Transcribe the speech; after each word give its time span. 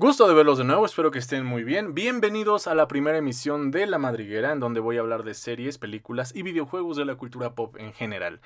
Gusto 0.00 0.26
de 0.26 0.32
verlos 0.32 0.56
de 0.56 0.64
nuevo, 0.64 0.86
espero 0.86 1.10
que 1.10 1.18
estén 1.18 1.44
muy 1.44 1.62
bien. 1.62 1.92
Bienvenidos 1.92 2.66
a 2.66 2.74
la 2.74 2.88
primera 2.88 3.18
emisión 3.18 3.70
de 3.70 3.86
La 3.86 3.98
Madriguera, 3.98 4.50
en 4.50 4.58
donde 4.58 4.80
voy 4.80 4.96
a 4.96 5.00
hablar 5.00 5.24
de 5.24 5.34
series, 5.34 5.76
películas 5.76 6.34
y 6.34 6.40
videojuegos 6.42 6.96
de 6.96 7.04
la 7.04 7.16
cultura 7.16 7.54
pop 7.54 7.76
en 7.76 7.92
general. 7.92 8.40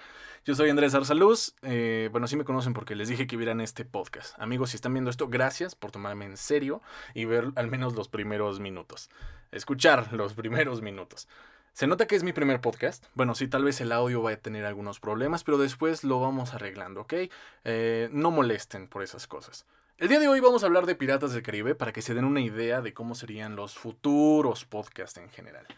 Yo 0.44 0.56
soy 0.56 0.68
Andrés 0.68 0.96
Arsaluz, 0.96 1.54
eh, 1.62 2.08
bueno, 2.10 2.26
sí 2.26 2.34
me 2.34 2.42
conocen 2.42 2.72
porque 2.72 2.96
les 2.96 3.08
dije 3.08 3.28
que 3.28 3.36
vieran 3.36 3.60
este 3.60 3.84
podcast. 3.84 4.36
Amigos, 4.40 4.70
si 4.70 4.76
están 4.78 4.94
viendo 4.94 5.10
esto, 5.10 5.28
gracias 5.28 5.76
por 5.76 5.92
tomarme 5.92 6.24
en 6.24 6.36
serio 6.36 6.82
y 7.14 7.24
ver 7.24 7.52
al 7.54 7.68
menos 7.68 7.94
los 7.94 8.08
primeros 8.08 8.58
minutos. 8.58 9.08
Escuchar 9.52 10.12
los 10.12 10.34
primeros 10.34 10.82
minutos. 10.82 11.28
Se 11.72 11.86
nota 11.86 12.08
que 12.08 12.16
es 12.16 12.24
mi 12.24 12.32
primer 12.32 12.60
podcast. 12.60 13.04
Bueno, 13.14 13.36
sí, 13.36 13.46
tal 13.46 13.62
vez 13.62 13.80
el 13.80 13.92
audio 13.92 14.24
va 14.24 14.32
a 14.32 14.36
tener 14.36 14.64
algunos 14.64 14.98
problemas, 14.98 15.44
pero 15.44 15.58
después 15.58 16.02
lo 16.02 16.18
vamos 16.18 16.52
arreglando, 16.52 17.02
¿ok? 17.02 17.14
Eh, 17.62 18.08
no 18.10 18.32
molesten 18.32 18.88
por 18.88 19.04
esas 19.04 19.28
cosas. 19.28 19.66
El 19.96 20.08
día 20.08 20.18
de 20.18 20.26
hoy 20.26 20.40
vamos 20.40 20.64
a 20.64 20.66
hablar 20.66 20.86
de 20.86 20.96
Piratas 20.96 21.32
del 21.32 21.44
Caribe 21.44 21.76
para 21.76 21.92
que 21.92 22.02
se 22.02 22.14
den 22.14 22.24
una 22.24 22.40
idea 22.40 22.80
de 22.80 22.92
cómo 22.92 23.14
serían 23.14 23.54
los 23.54 23.78
futuros 23.78 24.64
podcasts 24.64 25.18
en 25.18 25.30
general. 25.30 25.68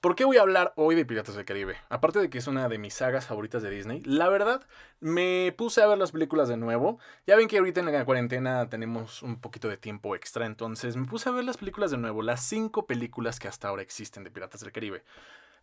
¿Por 0.00 0.14
qué 0.14 0.24
voy 0.24 0.36
a 0.36 0.42
hablar 0.42 0.72
hoy 0.76 0.94
de 0.94 1.04
Piratas 1.04 1.34
del 1.34 1.44
Caribe? 1.44 1.76
Aparte 1.88 2.20
de 2.20 2.30
que 2.30 2.38
es 2.38 2.46
una 2.46 2.68
de 2.68 2.78
mis 2.78 2.94
sagas 2.94 3.26
favoritas 3.26 3.64
de 3.64 3.70
Disney, 3.70 4.02
la 4.04 4.28
verdad 4.28 4.64
me 5.00 5.52
puse 5.58 5.82
a 5.82 5.88
ver 5.88 5.98
las 5.98 6.12
películas 6.12 6.48
de 6.48 6.56
nuevo. 6.56 7.00
Ya 7.26 7.34
ven 7.34 7.48
que 7.48 7.58
ahorita 7.58 7.80
en 7.80 7.92
la 7.92 8.04
cuarentena 8.04 8.68
tenemos 8.68 9.24
un 9.24 9.40
poquito 9.40 9.68
de 9.68 9.76
tiempo 9.76 10.14
extra, 10.14 10.46
entonces 10.46 10.94
me 10.94 11.08
puse 11.08 11.28
a 11.28 11.32
ver 11.32 11.42
las 11.42 11.56
películas 11.56 11.90
de 11.90 11.98
nuevo, 11.98 12.22
las 12.22 12.44
cinco 12.44 12.86
películas 12.86 13.40
que 13.40 13.48
hasta 13.48 13.66
ahora 13.66 13.82
existen 13.82 14.22
de 14.22 14.30
Piratas 14.30 14.60
del 14.60 14.70
Caribe. 14.70 15.02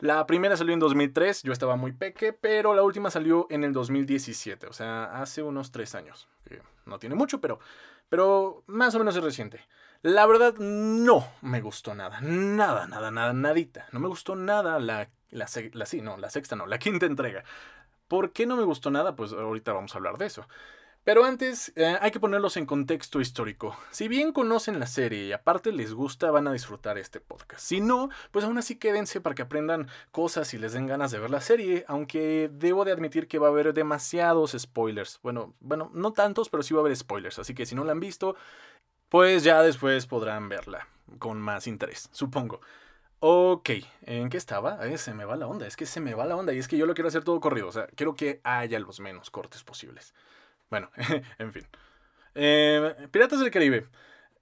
La 0.03 0.27
primera 0.27 0.57
salió 0.57 0.73
en 0.73 0.81
2003, 0.81 1.43
yo 1.43 1.53
estaba 1.53 1.77
muy 1.77 1.93
peque, 1.93 2.33
pero 2.33 2.73
la 2.73 2.83
última 2.83 3.09
salió 3.09 3.47
en 3.49 3.63
el 3.63 3.71
2017, 3.71 4.67
o 4.67 4.73
sea, 4.73 5.05
hace 5.21 5.41
unos 5.41 5.71
tres 5.71 5.95
años. 5.95 6.27
no 6.85 6.99
tiene 6.99 7.15
mucho, 7.15 7.39
pero 7.39 7.59
pero 8.09 8.65
más 8.67 8.93
o 8.95 8.99
menos 8.99 9.15
es 9.15 9.23
reciente. 9.23 9.61
La 10.01 10.25
verdad, 10.25 10.55
no 10.59 11.25
me 11.41 11.61
gustó 11.61 11.95
nada. 11.95 12.19
Nada, 12.19 12.85
nada, 12.85 13.11
nada, 13.11 13.31
nadita. 13.31 13.87
No 13.93 14.01
me 14.01 14.09
gustó 14.09 14.35
nada 14.35 14.77
la, 14.77 15.07
la, 15.29 15.47
la, 15.71 15.85
sí, 15.85 16.01
no, 16.01 16.17
la 16.17 16.29
sexta 16.29 16.57
no, 16.57 16.65
la 16.65 16.79
quinta 16.79 17.05
entrega. 17.05 17.45
¿Por 18.09 18.33
qué 18.33 18.45
no 18.45 18.57
me 18.57 18.63
gustó 18.63 18.91
nada? 18.91 19.15
Pues 19.15 19.31
ahorita 19.31 19.71
vamos 19.71 19.95
a 19.95 19.99
hablar 19.99 20.17
de 20.17 20.25
eso. 20.25 20.45
Pero 21.03 21.25
antes 21.25 21.73
eh, 21.75 21.97
hay 21.99 22.11
que 22.11 22.19
ponerlos 22.21 22.55
en 22.55 22.65
contexto 22.65 23.19
histórico. 23.19 23.75
Si 23.91 24.07
bien 24.07 24.31
conocen 24.31 24.79
la 24.79 24.87
serie 24.87 25.25
y 25.25 25.31
aparte 25.33 25.73
les 25.73 25.93
gusta, 25.93 26.31
van 26.31 26.47
a 26.47 26.53
disfrutar 26.53 26.97
este 26.97 27.19
podcast. 27.19 27.61
Si 27.61 27.81
no, 27.81 28.09
pues 28.31 28.45
aún 28.45 28.57
así 28.57 28.77
quédense 28.77 29.19
para 29.19 29.35
que 29.35 29.41
aprendan 29.41 29.89
cosas 30.11 30.53
y 30.53 30.57
les 30.57 30.71
den 30.71 30.87
ganas 30.87 31.11
de 31.11 31.19
ver 31.19 31.29
la 31.29 31.41
serie, 31.41 31.83
aunque 31.89 32.49
debo 32.53 32.85
de 32.85 32.93
admitir 32.93 33.27
que 33.27 33.37
va 33.37 33.47
a 33.47 33.51
haber 33.51 33.73
demasiados 33.73 34.55
spoilers. 34.57 35.19
Bueno, 35.21 35.53
bueno, 35.59 35.91
no 35.93 36.13
tantos, 36.13 36.47
pero 36.49 36.63
sí 36.63 36.73
va 36.73 36.79
a 36.79 36.83
haber 36.83 36.95
spoilers, 36.95 37.37
así 37.37 37.53
que 37.53 37.65
si 37.65 37.75
no 37.75 37.83
la 37.83 37.91
han 37.91 37.99
visto, 37.99 38.37
pues 39.09 39.43
ya 39.43 39.61
después 39.61 40.07
podrán 40.07 40.47
verla 40.47 40.87
con 41.19 41.41
más 41.41 41.67
interés, 41.67 42.07
supongo. 42.13 42.61
Ok, 43.19 43.69
¿en 44.03 44.29
qué 44.29 44.37
estaba? 44.37 44.79
Se 44.97 45.13
me 45.13 45.25
va 45.25 45.35
la 45.35 45.47
onda, 45.47 45.67
es 45.67 45.75
que 45.75 45.85
se 45.85 45.99
me 45.99 46.13
va 46.13 46.25
la 46.25 46.35
onda 46.37 46.53
y 46.53 46.59
es 46.59 46.67
que 46.67 46.77
yo 46.77 46.85
lo 46.85 46.93
quiero 46.93 47.09
hacer 47.09 47.23
todo 47.23 47.39
corrido, 47.41 47.67
o 47.67 47.71
sea, 47.71 47.87
quiero 47.87 48.15
que 48.15 48.39
haya 48.43 48.79
los 48.79 48.99
menos 49.01 49.29
cortes 49.29 49.63
posibles. 49.63 50.13
Bueno, 50.73 50.89
en 51.37 51.53
fin. 51.53 51.67
Eh, 52.33 53.07
Piratas 53.11 53.39
del 53.39 53.51
Caribe. 53.51 53.85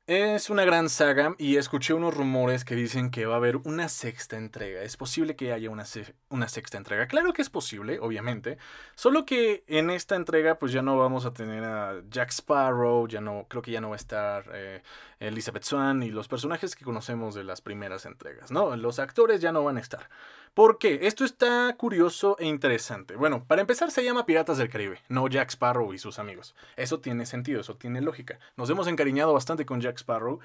Es 0.08 0.50
una 0.50 0.64
gran 0.64 0.88
saga 0.88 1.36
y 1.38 1.58
escuché 1.58 1.94
unos 1.94 2.14
rumores 2.16 2.64
que 2.64 2.74
dicen 2.74 3.12
que 3.12 3.26
va 3.26 3.34
a 3.34 3.38
haber 3.38 3.58
una 3.58 3.90
sexta 3.90 4.38
entrega. 4.38 4.82
Es 4.82 4.96
posible 4.96 5.36
que 5.36 5.52
haya 5.52 5.70
una, 5.70 5.84
una, 6.30 6.48
sexta 6.48 6.78
entrega. 6.78 7.08
Claro 7.08 7.34
que 7.34 7.42
es 7.42 7.50
posible, 7.50 8.00
obviamente. 8.00 8.58
Solo 8.96 9.26
que 9.26 9.66
en 9.68 9.90
esta 9.90 10.16
entrega 10.16 10.56
pues 10.56 10.72
ya 10.72 10.82
no 10.82 10.98
vamos 10.98 11.26
a 11.26 11.34
tener 11.34 11.66
a 11.66 12.02
Jack 12.10 12.30
Sparrow, 12.30 13.10
ya 13.10 13.20
no, 13.20 13.46
creo 13.50 13.62
que 13.62 13.72
ya 13.72 13.82
no 13.82 13.90
va 13.90 13.96
a 13.96 13.98
estar 13.98 14.50
eh, 14.54 14.82
Elizabeth 15.20 15.64
Swan 15.64 16.02
y 16.02 16.12
los 16.12 16.30
personajes 16.30 16.78
que 16.78 16.86
conocemos 16.86 17.36
de 17.36 17.44
las 17.44 17.60
primeras 17.60 18.06
entregas, 18.06 18.52
¿no? 18.52 18.78
Los 18.78 19.00
actores 19.00 19.42
ya 19.42 19.52
no 19.52 19.66
van 19.66 19.76
a 19.76 19.82
estar. 19.82 20.10
¿Por 20.54 20.80
qué? 20.80 21.00
Esto 21.04 21.24
está 21.24 21.74
curioso 21.78 22.36
e 22.38 22.46
interesante. 22.46 23.16
Bueno, 23.16 23.46
para 23.46 23.62
empezar 23.62 23.90
se 23.90 24.04
llama 24.04 24.26
Piratas 24.26 24.58
del 24.58 24.70
Caribe, 24.70 25.00
no 25.08 25.30
Jack 25.30 25.50
Sparrow 25.52 25.94
y 25.94 25.98
sus 25.98 26.20
amigos. 26.20 26.56
Eso 26.76 27.00
tiene 27.00 27.26
sentido, 27.26 27.62
eso 27.62 27.78
tiene 27.78 28.02
lógica. 28.02 28.38
Nos 28.58 28.70
hemos 28.70 28.88
encariñado 28.88 29.32
bastante 29.32 29.66
con 29.66 29.80
Jack 29.80 29.98
Sparrow. 29.98 30.40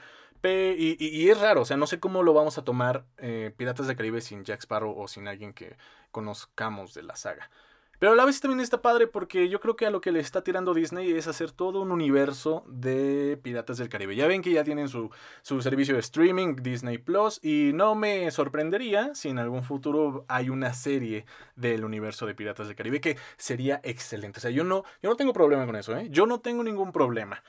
Y, 0.45 1.29
es 1.29 1.41
raro, 1.41 1.63
o 1.63 1.65
sea, 1.65 1.77
no 1.77 1.89
sé 1.89 1.99
cómo 1.99 2.23
lo 2.23 2.33
vamos 2.35 2.57
a 2.57 2.63
tomar 2.63 3.05
eh, 3.19 3.53
Piratas 3.57 3.89
del 3.89 3.97
Caribe 3.97 4.21
sin 4.21 4.45
Jack 4.45 4.61
Sparrow 4.61 4.97
o 4.97 5.09
sin 5.09 5.27
alguien 5.27 5.53
que 5.53 5.77
conozcamos 6.13 6.95
de 6.95 7.03
la 7.03 7.17
saga. 7.17 7.51
Pero 7.99 8.13
a 8.13 8.15
la 8.17 8.25
vez 8.25 8.41
también 8.41 8.61
está 8.61 8.83
padre 8.83 9.07
porque 9.07 9.49
yo 9.49 9.59
creo 9.59 9.75
que 9.75 9.87
a 9.87 9.91
lo 9.91 10.01
que 10.01 10.13
le 10.13 10.21
está 10.21 10.43
tirando 10.43 10.75
Disney 10.75 11.13
es 11.13 11.27
hacer 11.29 11.51
todo 11.51 11.81
un 11.81 11.93
universo 11.93 12.65
de 12.69 13.39
Piratas 13.43 13.79
del 13.79 13.89
Caribe. 13.89 14.15
Ya 14.15 14.27
ven 14.27 14.43
que 14.43 14.53
ya 14.53 14.65
tienen 14.65 14.89
su, 14.89 15.11
su 15.43 15.63
servicio 15.63 15.95
de 15.95 16.01
streaming, 16.01 16.57
Disney 16.57 16.99
Plus, 16.99 17.43
y 17.43 17.71
no 17.73 17.95
me 17.95 18.31
sorprendería 18.31 19.15
si 19.15 19.31
en 19.31 19.39
algún 19.39 19.63
futuro 19.63 20.27
hay 20.29 20.51
una 20.51 20.75
serie 20.75 21.25
del 21.55 21.85
universo 21.85 22.27
de 22.27 22.35
Piratas 22.35 22.67
del 22.67 22.77
Caribe 22.77 23.01
que 23.01 23.17
sería 23.39 23.81
excelente. 23.83 24.39
O 24.39 24.43
sea, 24.43 24.51
yo 24.51 24.63
no, 24.63 24.85
yo 25.03 25.09
no 25.09 25.17
tengo 25.17 25.33
problema 25.33 25.65
con 25.65 25.77
eso, 25.77 25.97
¿eh? 25.97 26.09
Yo 26.11 26.27
no 26.27 26.41
tengo 26.41 26.63
ningún 26.63 26.93
problema. 26.93 27.43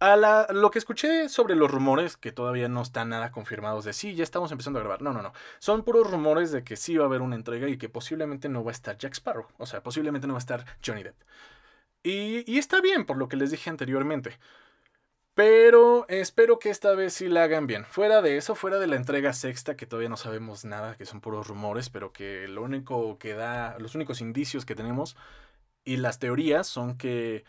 A 0.00 0.16
la, 0.16 0.46
lo 0.50 0.70
que 0.70 0.78
escuché 0.78 1.28
sobre 1.28 1.56
los 1.56 1.70
rumores, 1.70 2.16
que 2.16 2.30
todavía 2.30 2.68
no 2.68 2.82
están 2.82 3.08
nada 3.08 3.32
confirmados 3.32 3.84
de 3.84 3.92
sí, 3.92 4.14
ya 4.14 4.22
estamos 4.22 4.52
empezando 4.52 4.78
a 4.78 4.82
grabar. 4.82 5.02
No, 5.02 5.12
no, 5.12 5.22
no. 5.22 5.32
Son 5.58 5.82
puros 5.82 6.08
rumores 6.08 6.52
de 6.52 6.62
que 6.62 6.76
sí 6.76 6.96
va 6.96 7.04
a 7.04 7.08
haber 7.08 7.20
una 7.20 7.34
entrega 7.34 7.68
y 7.68 7.78
que 7.78 7.88
posiblemente 7.88 8.48
no 8.48 8.62
va 8.62 8.70
a 8.70 8.74
estar 8.74 8.96
Jack 8.96 9.14
Sparrow. 9.14 9.48
O 9.58 9.66
sea, 9.66 9.82
posiblemente 9.82 10.28
no 10.28 10.34
va 10.34 10.38
a 10.38 10.46
estar 10.46 10.64
Johnny 10.84 11.02
Depp. 11.02 11.16
Y, 12.04 12.44
y 12.52 12.58
está 12.58 12.80
bien, 12.80 13.06
por 13.06 13.16
lo 13.16 13.28
que 13.28 13.36
les 13.36 13.50
dije 13.50 13.70
anteriormente. 13.70 14.38
Pero 15.34 16.04
espero 16.08 16.58
que 16.58 16.68
esta 16.70 16.94
vez 16.94 17.14
sí 17.14 17.28
la 17.28 17.44
hagan 17.44 17.66
bien. 17.68 17.84
Fuera 17.84 18.22
de 18.22 18.36
eso, 18.36 18.56
fuera 18.56 18.78
de 18.80 18.88
la 18.88 18.96
entrega 18.96 19.32
sexta, 19.32 19.76
que 19.76 19.86
todavía 19.86 20.08
no 20.08 20.16
sabemos 20.16 20.64
nada, 20.64 20.96
que 20.96 21.06
son 21.06 21.20
puros 21.20 21.46
rumores, 21.46 21.90
pero 21.90 22.12
que 22.12 22.48
lo 22.48 22.62
único 22.62 23.18
que 23.18 23.34
da, 23.34 23.78
los 23.78 23.94
únicos 23.94 24.20
indicios 24.20 24.64
que 24.64 24.74
tenemos 24.74 25.16
y 25.84 25.98
las 25.98 26.18
teorías 26.18 26.66
son 26.66 26.98
que 26.98 27.44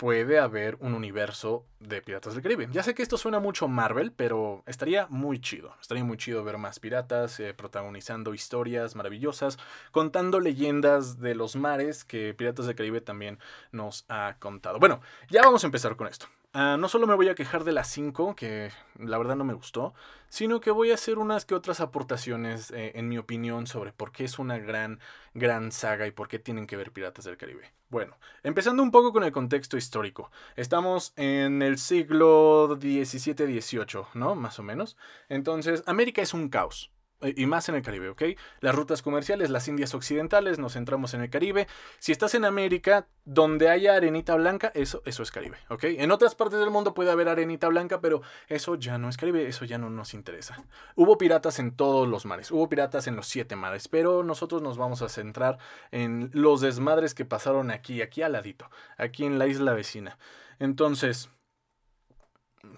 puede 0.00 0.38
haber 0.38 0.78
un 0.80 0.94
universo 0.94 1.66
de 1.78 2.00
Piratas 2.00 2.32
del 2.32 2.42
Caribe. 2.42 2.66
Ya 2.72 2.82
sé 2.82 2.94
que 2.94 3.02
esto 3.02 3.18
suena 3.18 3.38
mucho 3.38 3.68
Marvel, 3.68 4.12
pero 4.12 4.62
estaría 4.66 5.06
muy 5.10 5.42
chido. 5.42 5.76
Estaría 5.78 6.02
muy 6.02 6.16
chido 6.16 6.42
ver 6.42 6.56
más 6.56 6.80
piratas 6.80 7.38
eh, 7.38 7.52
protagonizando 7.52 8.32
historias 8.32 8.96
maravillosas, 8.96 9.58
contando 9.90 10.40
leyendas 10.40 11.20
de 11.20 11.34
los 11.34 11.54
mares 11.54 12.06
que 12.06 12.32
Piratas 12.32 12.64
del 12.64 12.76
Caribe 12.76 13.02
también 13.02 13.38
nos 13.72 14.06
ha 14.08 14.36
contado. 14.38 14.78
Bueno, 14.78 15.02
ya 15.28 15.42
vamos 15.42 15.64
a 15.64 15.66
empezar 15.66 15.96
con 15.96 16.08
esto. 16.08 16.28
Ah, 16.52 16.76
no 16.76 16.88
solo 16.88 17.06
me 17.06 17.14
voy 17.14 17.28
a 17.28 17.36
quejar 17.36 17.62
de 17.62 17.70
las 17.70 17.88
5, 17.90 18.34
que 18.34 18.72
la 18.98 19.18
verdad 19.18 19.36
no 19.36 19.44
me 19.44 19.54
gustó, 19.54 19.94
sino 20.28 20.60
que 20.60 20.72
voy 20.72 20.90
a 20.90 20.94
hacer 20.94 21.18
unas 21.18 21.44
que 21.44 21.54
otras 21.54 21.80
aportaciones, 21.80 22.72
eh, 22.72 22.90
en 22.96 23.08
mi 23.08 23.18
opinión, 23.18 23.68
sobre 23.68 23.92
por 23.92 24.10
qué 24.10 24.24
es 24.24 24.36
una 24.40 24.58
gran, 24.58 24.98
gran 25.32 25.70
saga 25.70 26.08
y 26.08 26.10
por 26.10 26.26
qué 26.26 26.40
tienen 26.40 26.66
que 26.66 26.76
ver 26.76 26.90
Piratas 26.90 27.24
del 27.24 27.36
Caribe. 27.36 27.72
Bueno, 27.88 28.16
empezando 28.42 28.82
un 28.82 28.90
poco 28.90 29.12
con 29.12 29.22
el 29.22 29.30
contexto 29.30 29.76
histórico. 29.76 30.32
Estamos 30.56 31.12
en 31.16 31.62
el 31.62 31.78
siglo 31.78 32.76
XVII-XVIII, 32.80 34.06
¿no? 34.14 34.34
Más 34.34 34.58
o 34.58 34.64
menos. 34.64 34.96
Entonces, 35.28 35.84
América 35.86 36.20
es 36.20 36.34
un 36.34 36.48
caos. 36.48 36.90
Eh, 37.20 37.34
y 37.36 37.46
más 37.46 37.68
en 37.68 37.74
el 37.74 37.82
Caribe, 37.82 38.08
¿ok? 38.08 38.22
Las 38.60 38.74
rutas 38.74 39.02
comerciales, 39.02 39.50
las 39.50 39.68
Indias 39.68 39.94
Occidentales, 39.94 40.58
nos 40.58 40.72
centramos 40.74 41.14
en 41.14 41.20
el 41.22 41.30
Caribe. 41.30 41.66
Si 41.98 42.12
estás 42.12 42.34
en 42.34 42.44
América, 42.44 43.06
donde 43.24 43.68
haya 43.68 43.94
arenita 43.94 44.34
blanca, 44.36 44.72
eso, 44.74 45.02
eso 45.04 45.22
es 45.22 45.30
Caribe, 45.30 45.58
¿ok? 45.68 45.84
En 45.84 46.12
otras 46.12 46.34
partes 46.34 46.58
del 46.58 46.70
mundo 46.70 46.94
puede 46.94 47.10
haber 47.10 47.28
arenita 47.28 47.68
blanca, 47.68 48.00
pero 48.00 48.22
eso 48.48 48.74
ya 48.76 48.98
no 48.98 49.08
es 49.08 49.16
Caribe, 49.16 49.46
eso 49.46 49.64
ya 49.64 49.78
no 49.78 49.90
nos 49.90 50.14
interesa. 50.14 50.64
Hubo 50.94 51.18
piratas 51.18 51.58
en 51.58 51.76
todos 51.76 52.08
los 52.08 52.24
mares, 52.24 52.50
hubo 52.50 52.68
piratas 52.68 53.06
en 53.06 53.16
los 53.16 53.26
siete 53.26 53.56
mares, 53.56 53.88
pero 53.88 54.22
nosotros 54.22 54.62
nos 54.62 54.78
vamos 54.78 55.02
a 55.02 55.08
centrar 55.08 55.58
en 55.90 56.30
los 56.32 56.60
desmadres 56.60 57.14
que 57.14 57.24
pasaron 57.24 57.70
aquí, 57.70 58.02
aquí 58.02 58.22
al 58.22 58.32
ladito, 58.32 58.70
aquí 58.96 59.24
en 59.24 59.38
la 59.38 59.46
isla 59.46 59.74
vecina. 59.74 60.18
Entonces, 60.58 61.30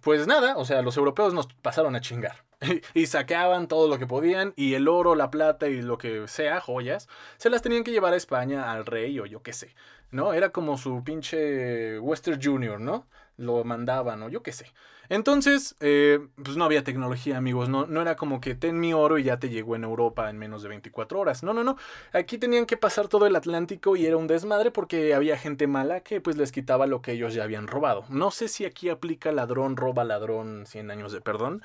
pues 0.03 0.27
nada, 0.27 0.57
o 0.57 0.65
sea, 0.65 0.83
los 0.83 0.97
europeos 0.97 1.35
nos 1.35 1.47
pasaron 1.47 1.97
a 1.97 2.01
chingar. 2.01 2.45
y 2.95 3.07
saqueaban 3.07 3.69
todo 3.69 3.89
lo 3.89 3.99
que 3.99 4.07
podían 4.07 4.53
y 4.57 4.75
el 4.75 4.89
oro, 4.89 5.15
la 5.15 5.31
plata 5.31 5.69
y 5.69 5.83
lo 5.83 5.99
que 5.99 6.27
sea, 6.29 6.61
joyas, 6.61 7.09
se 7.37 7.51
las 7.51 7.63
tenían 7.63 7.85
que 7.85 7.91
llevar 7.91 8.13
a 8.13 8.17
España 8.17 8.73
al 8.73 8.87
rey 8.87 9.19
o 9.19 9.27
yo 9.27 9.43
qué 9.43 9.53
sé, 9.53 9.75
¿no? 10.11 10.33
Era 10.33 10.51
como 10.51 10.79
su 10.79 11.03
pinche 11.05 11.99
Western 11.99 12.41
Junior, 12.43 12.81
¿no? 12.81 13.07
Lo 13.37 13.65
mandaban 13.65 14.23
o 14.23 14.29
yo 14.29 14.43
qué 14.43 14.53
sé. 14.53 14.67
Entonces, 15.09 15.77
eh, 15.81 16.21
pues 16.43 16.57
no 16.57 16.65
había 16.65 16.85
tecnología, 16.85 17.37
amigos, 17.37 17.69
no, 17.69 17.87
no 17.87 18.01
era 18.01 18.17
como 18.17 18.41
que 18.41 18.55
ten 18.55 18.81
mi 18.81 18.95
oro 18.95 19.19
y 19.19 19.25
ya 19.25 19.39
te 19.39 19.51
llegó 19.51 19.77
en 19.77 19.85
Europa 19.85 20.31
en 20.31 20.39
menos 20.39 20.63
de 20.63 20.71
24 20.71 21.21
horas. 21.21 21.43
No, 21.43 21.53
no, 21.53 21.65
no. 21.65 21.77
Aquí 22.13 22.39
tenían 22.39 22.65
que 22.65 22.79
pasar 22.79 23.09
todo 23.09 23.27
el 23.27 23.37
Atlántico 23.37 23.95
y 23.97 24.07
era 24.07 24.17
un 24.17 24.27
desmadre 24.27 24.71
porque 24.71 25.13
había 25.13 25.37
gente 25.37 25.67
mala 25.67 26.01
que 26.01 26.21
pues 26.23 26.37
les 26.37 26.51
quitaba 26.51 26.87
lo 26.87 27.03
que 27.03 27.13
ellos 27.13 27.35
ya 27.35 27.45
habían 27.45 27.67
robado. 27.67 28.05
No 28.09 28.31
sé 28.31 28.49
si 28.49 28.65
aquí 28.65 28.89
aplica 28.89 29.33
ladrón, 29.33 29.77
roba 29.77 30.05
ladrón, 30.05 30.65
100 30.67 30.91
años 30.91 31.13
de 31.13 31.21
perdón. 31.21 31.63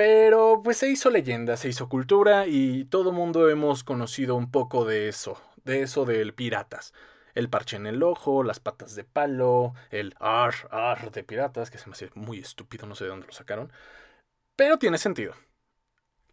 Pero 0.00 0.62
pues 0.64 0.78
se 0.78 0.88
hizo 0.88 1.10
leyenda, 1.10 1.58
se 1.58 1.68
hizo 1.68 1.90
cultura 1.90 2.46
y 2.46 2.86
todo 2.86 3.12
mundo 3.12 3.50
hemos 3.50 3.84
conocido 3.84 4.34
un 4.34 4.50
poco 4.50 4.86
de 4.86 5.08
eso, 5.08 5.38
de 5.66 5.82
eso 5.82 6.06
del 6.06 6.32
piratas. 6.32 6.94
el 7.34 7.50
parche 7.50 7.76
en 7.76 7.86
el 7.86 8.02
ojo, 8.02 8.42
las 8.42 8.60
patas 8.60 8.94
de 8.94 9.04
palo, 9.04 9.74
el 9.90 10.14
ar, 10.18 10.54
ar 10.70 11.10
de 11.10 11.22
piratas, 11.22 11.70
que 11.70 11.76
se 11.76 11.86
me 11.86 11.92
hace 11.92 12.08
muy 12.14 12.38
estúpido, 12.38 12.86
no 12.86 12.94
sé 12.94 13.04
de 13.04 13.10
dónde 13.10 13.26
lo 13.26 13.34
sacaron. 13.34 13.70
Pero 14.56 14.78
tiene 14.78 14.96
sentido. 14.96 15.34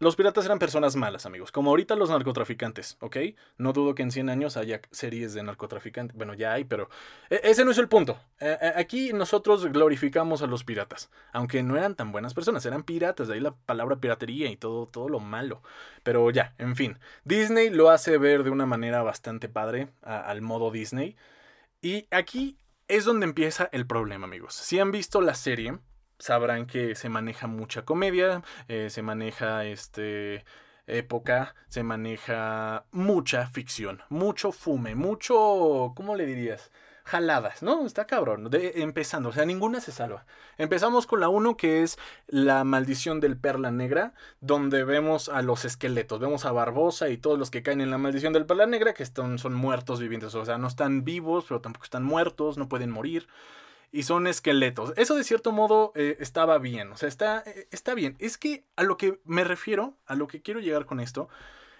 Los 0.00 0.14
piratas 0.14 0.44
eran 0.44 0.60
personas 0.60 0.94
malas, 0.94 1.26
amigos, 1.26 1.50
como 1.50 1.70
ahorita 1.70 1.96
los 1.96 2.10
narcotraficantes, 2.10 2.96
¿ok? 3.00 3.16
No 3.56 3.72
dudo 3.72 3.96
que 3.96 4.02
en 4.02 4.12
100 4.12 4.28
años 4.28 4.56
haya 4.56 4.80
series 4.92 5.34
de 5.34 5.42
narcotraficantes. 5.42 6.16
Bueno, 6.16 6.34
ya 6.34 6.52
hay, 6.52 6.64
pero 6.64 6.88
e, 7.30 7.40
ese 7.42 7.64
no 7.64 7.72
es 7.72 7.78
el 7.78 7.88
punto. 7.88 8.18
Eh, 8.38 8.56
eh, 8.60 8.72
aquí 8.76 9.12
nosotros 9.12 9.66
glorificamos 9.66 10.42
a 10.42 10.46
los 10.46 10.62
piratas, 10.62 11.10
aunque 11.32 11.64
no 11.64 11.76
eran 11.76 11.96
tan 11.96 12.12
buenas 12.12 12.32
personas, 12.32 12.64
eran 12.64 12.84
piratas, 12.84 13.26
de 13.26 13.34
ahí 13.34 13.40
la 13.40 13.56
palabra 13.56 13.96
piratería 13.96 14.50
y 14.50 14.56
todo, 14.56 14.86
todo 14.86 15.08
lo 15.08 15.18
malo. 15.18 15.62
Pero 16.04 16.30
ya, 16.30 16.54
en 16.58 16.76
fin, 16.76 16.98
Disney 17.24 17.70
lo 17.70 17.90
hace 17.90 18.18
ver 18.18 18.44
de 18.44 18.50
una 18.50 18.66
manera 18.66 19.02
bastante 19.02 19.48
padre 19.48 19.88
al 20.02 20.42
modo 20.42 20.70
Disney. 20.70 21.16
Y 21.82 22.06
aquí 22.10 22.56
es 22.88 23.04
donde 23.04 23.26
empieza 23.26 23.68
el 23.72 23.86
problema, 23.86 24.26
amigos. 24.26 24.54
Si 24.54 24.78
han 24.78 24.90
visto 24.90 25.20
la 25.20 25.34
serie, 25.34 25.78
sabrán 26.18 26.66
que 26.66 26.94
se 26.94 27.08
maneja 27.08 27.46
mucha 27.46 27.82
comedia, 27.84 28.42
eh, 28.68 28.88
se 28.90 29.02
maneja 29.02 29.64
este 29.64 30.44
época, 30.88 31.54
se 31.68 31.82
maneja 31.82 32.84
mucha 32.92 33.46
ficción, 33.46 34.02
mucho 34.08 34.52
fume, 34.52 34.94
mucho, 34.94 35.92
¿cómo 35.94 36.16
le 36.16 36.26
dirías? 36.26 36.70
Jaladas, 37.04 37.62
¿no? 37.62 37.86
Está 37.86 38.06
cabrón. 38.06 38.50
De, 38.50 38.82
empezando, 38.82 39.30
o 39.30 39.32
sea, 39.32 39.46
ninguna 39.46 39.80
se 39.80 39.92
salva. 39.92 40.26
Empezamos 40.58 41.06
con 41.06 41.20
la 41.20 41.30
1 41.30 41.56
que 41.56 41.82
es 41.82 41.98
la 42.26 42.64
maldición 42.64 43.18
del 43.20 43.38
Perla 43.38 43.70
Negra, 43.70 44.12
donde 44.42 44.84
vemos 44.84 45.30
a 45.30 45.40
los 45.40 45.64
esqueletos, 45.64 46.20
vemos 46.20 46.44
a 46.44 46.52
Barbosa 46.52 47.08
y 47.08 47.16
todos 47.16 47.38
los 47.38 47.50
que 47.50 47.62
caen 47.62 47.80
en 47.80 47.90
la 47.90 47.96
maldición 47.96 48.34
del 48.34 48.44
Perla 48.44 48.66
Negra, 48.66 48.92
que 48.92 49.02
están, 49.02 49.38
son 49.38 49.54
muertos 49.54 50.00
vivientes, 50.00 50.34
o 50.34 50.44
sea, 50.44 50.58
no 50.58 50.68
están 50.68 51.04
vivos, 51.04 51.46
pero 51.48 51.62
tampoco 51.62 51.84
están 51.84 52.04
muertos, 52.04 52.58
no 52.58 52.68
pueden 52.68 52.90
morir 52.90 53.26
y 53.92 54.02
son 54.02 54.26
esqueletos. 54.26 54.92
Eso 54.96 55.14
de 55.14 55.24
cierto 55.24 55.52
modo 55.52 55.92
eh, 55.94 56.16
estaba 56.20 56.58
bien, 56.58 56.92
o 56.92 56.96
sea, 56.96 57.08
está, 57.08 57.42
eh, 57.46 57.68
está 57.70 57.94
bien. 57.94 58.16
Es 58.18 58.38
que 58.38 58.64
a 58.76 58.82
lo 58.82 58.96
que 58.96 59.20
me 59.24 59.44
refiero, 59.44 59.94
a 60.06 60.14
lo 60.14 60.26
que 60.26 60.42
quiero 60.42 60.60
llegar 60.60 60.86
con 60.86 61.00
esto, 61.00 61.28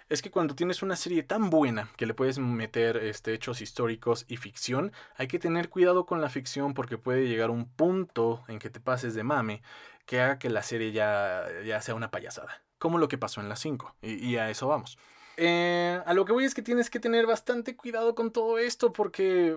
es 0.09 0.23
que 0.23 0.31
cuando 0.31 0.55
tienes 0.55 0.81
una 0.81 0.95
serie 0.95 1.21
tan 1.21 1.49
buena 1.51 1.89
que 1.95 2.07
le 2.07 2.15
puedes 2.15 2.39
meter 2.39 2.97
este, 2.97 3.33
hechos 3.33 3.61
históricos 3.61 4.25
y 4.27 4.37
ficción, 4.37 4.91
hay 5.15 5.27
que 5.27 5.37
tener 5.37 5.69
cuidado 5.69 6.05
con 6.05 6.19
la 6.19 6.29
ficción 6.29 6.73
porque 6.73 6.97
puede 6.97 7.27
llegar 7.27 7.51
un 7.51 7.65
punto 7.65 8.43
en 8.47 8.57
que 8.57 8.71
te 8.71 8.79
pases 8.79 9.13
de 9.13 9.23
mame 9.23 9.61
que 10.07 10.19
haga 10.19 10.39
que 10.39 10.49
la 10.49 10.63
serie 10.63 10.91
ya, 10.91 11.45
ya 11.63 11.79
sea 11.81 11.93
una 11.93 12.09
payasada, 12.09 12.63
como 12.79 12.97
lo 12.97 13.07
que 13.07 13.19
pasó 13.19 13.41
en 13.41 13.49
las 13.49 13.59
5, 13.59 13.95
y, 14.01 14.37
a 14.37 14.49
eso 14.49 14.67
vamos. 14.67 14.97
Eh, 15.37 16.01
a 16.03 16.13
lo 16.15 16.25
que 16.25 16.33
voy 16.33 16.45
es 16.45 16.55
que 16.55 16.63
tienes 16.63 16.89
que 16.89 16.99
tener 16.99 17.27
bastante 17.27 17.75
cuidado 17.75 18.15
con 18.15 18.31
todo 18.31 18.57
esto 18.57 18.91
porque 18.91 19.55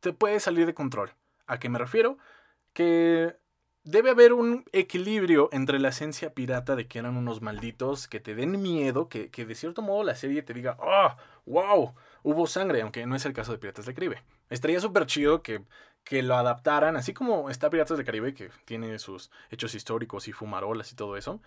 te 0.00 0.12
puede 0.12 0.38
salir 0.38 0.66
de 0.66 0.74
control. 0.74 1.14
¿A 1.46 1.58
qué 1.58 1.68
me 1.68 1.78
refiero? 1.78 2.18
Que 2.72 3.36
debe 3.84 4.10
haber 4.10 4.32
un 4.32 4.64
equilibrio 4.72 5.50
entre 5.52 5.78
la 5.78 5.90
esencia 5.90 6.32
pirata 6.32 6.74
de 6.74 6.88
que 6.88 6.98
eran 6.98 7.16
unos 7.16 7.42
malditos 7.42 8.08
que 8.08 8.18
te 8.18 8.34
den 8.34 8.62
miedo, 8.62 9.08
que, 9.08 9.28
de 9.28 9.54
cierto 9.54 9.82
modo 9.82 10.02
la 10.04 10.16
serie 10.16 10.42
te 10.42 10.54
diga, 10.54 10.76
¡ah! 10.80 11.16
¡Wow! 11.46 11.94
Hubo 12.22 12.46
sangre, 12.46 12.80
aunque 12.80 13.06
no 13.06 13.14
es 13.14 13.26
el 13.26 13.34
caso 13.34 13.52
de 13.52 13.58
Piratas 13.58 13.84
del 13.84 13.94
Caribe. 13.94 14.22
Estaría 14.48 14.80
súper 14.80 15.04
chido 15.06 15.42
que, 15.42 15.62
que 16.02 16.22
lo 16.22 16.34
adaptaran, 16.36 16.96
así 16.96 17.12
como 17.12 17.50
está 17.50 17.68
Piratas 17.68 17.98
del 17.98 18.06
Caribe, 18.06 18.34
que 18.34 18.50
tiene 18.64 18.98
sus 18.98 19.30
hechos 19.50 19.74
históricos 19.74 20.28
y 20.28 20.32
fumarolas 20.32 20.90
y 20.92 20.96
todo 20.96 21.18
eso. 21.18 21.42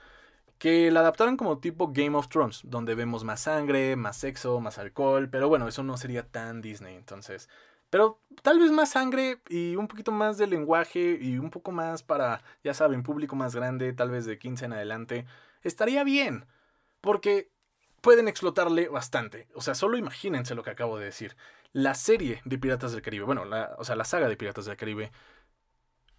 Que 0.59 0.91
la 0.91 1.01
adaptaran 1.01 1.38
como 1.38 1.59
tipo 1.59 1.91
Game 1.91 2.15
of 2.17 2.29
Thrones, 2.29 2.61
donde 2.63 2.95
vemos 2.95 3.23
más 3.23 3.41
sangre, 3.41 3.95
más 3.95 4.17
sexo, 4.17 4.59
más 4.59 4.77
alcohol, 4.77 5.29
pero 5.29 5.49
bueno, 5.49 5.67
eso 5.67 5.83
no 5.83 5.97
sería 5.97 6.23
tan 6.27 6.61
Disney, 6.61 6.95
entonces 6.95 7.49
pero 7.89 8.19
tal 8.41 8.59
vez 8.59 8.71
más 8.71 8.91
sangre 8.91 9.41
y 9.49 9.75
un 9.75 9.87
poquito 9.87 10.11
más 10.11 10.37
de 10.37 10.47
lenguaje 10.47 11.17
y 11.21 11.37
un 11.37 11.49
poco 11.49 11.71
más 11.71 12.03
para, 12.03 12.43
ya 12.63 12.73
saben, 12.73 13.03
público 13.03 13.35
más 13.35 13.55
grande, 13.55 13.93
tal 13.93 14.11
vez 14.11 14.25
de 14.25 14.37
15 14.37 14.65
en 14.65 14.73
adelante, 14.73 15.25
estaría 15.63 16.03
bien. 16.03 16.45
Porque 17.01 17.51
pueden 18.01 18.27
explotarle 18.27 18.89
bastante. 18.89 19.47
O 19.53 19.61
sea, 19.61 19.75
solo 19.75 19.97
imagínense 19.97 20.55
lo 20.55 20.63
que 20.63 20.71
acabo 20.71 20.97
de 20.97 21.05
decir. 21.05 21.35
La 21.73 21.93
serie 21.95 22.41
de 22.45 22.57
Piratas 22.57 22.91
del 22.91 23.01
Caribe, 23.01 23.25
bueno, 23.25 23.45
la, 23.45 23.75
o 23.77 23.83
sea, 23.83 23.95
la 23.95 24.05
saga 24.05 24.27
de 24.27 24.37
Piratas 24.37 24.65
del 24.65 24.77
Caribe, 24.77 25.11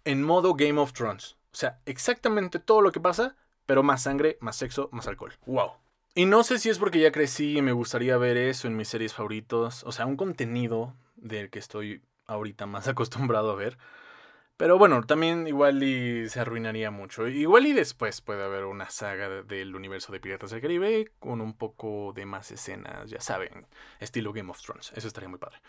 en 0.05 0.23
modo 0.23 0.53
Game 0.55 0.79
of 0.79 0.93
Thrones. 0.93 1.37
O 1.51 1.55
sea, 1.55 1.79
exactamente 1.85 2.59
todo 2.59 2.81
lo 2.81 2.91
que 2.91 2.99
pasa, 2.99 3.35
pero 3.65 3.83
más 3.83 4.03
sangre, 4.03 4.37
más 4.41 4.55
sexo, 4.55 4.89
más 4.91 5.07
alcohol. 5.07 5.33
¡Wow! 5.45 5.73
Y 6.15 6.25
no 6.25 6.43
sé 6.43 6.59
si 6.59 6.69
es 6.69 6.79
porque 6.79 6.99
ya 6.99 7.11
crecí 7.11 7.57
y 7.57 7.61
me 7.61 7.71
gustaría 7.71 8.17
ver 8.17 8.37
eso 8.37 8.67
en 8.67 8.75
mis 8.75 8.87
series 8.87 9.13
favoritos. 9.13 9.83
O 9.83 9.91
sea, 9.91 10.05
un 10.05 10.17
contenido 10.17 10.95
del 11.15 11.49
que 11.49 11.59
estoy 11.59 12.01
ahorita 12.25 12.65
más 12.65 12.87
acostumbrado 12.87 13.51
a 13.51 13.55
ver. 13.55 13.77
Pero 14.57 14.77
bueno, 14.77 15.01
también 15.03 15.47
igual 15.47 15.81
y 15.83 16.27
se 16.27 16.41
arruinaría 16.41 16.91
mucho. 16.91 17.27
Igual 17.29 17.67
y 17.67 17.73
después 17.73 18.19
puede 18.19 18.43
haber 18.43 18.65
una 18.65 18.89
saga 18.89 19.29
del 19.43 19.73
universo 19.73 20.11
de 20.11 20.19
Piratas 20.19 20.51
del 20.51 20.59
Caribe 20.59 21.13
con 21.19 21.39
un 21.39 21.53
poco 21.53 22.11
de 22.13 22.25
más 22.25 22.51
escenas, 22.51 23.09
ya 23.09 23.21
saben, 23.21 23.67
estilo 24.01 24.33
Game 24.33 24.51
of 24.51 24.61
Thrones. 24.61 24.91
Eso 24.95 25.07
estaría 25.07 25.29
muy 25.29 25.39
padre. 25.39 25.61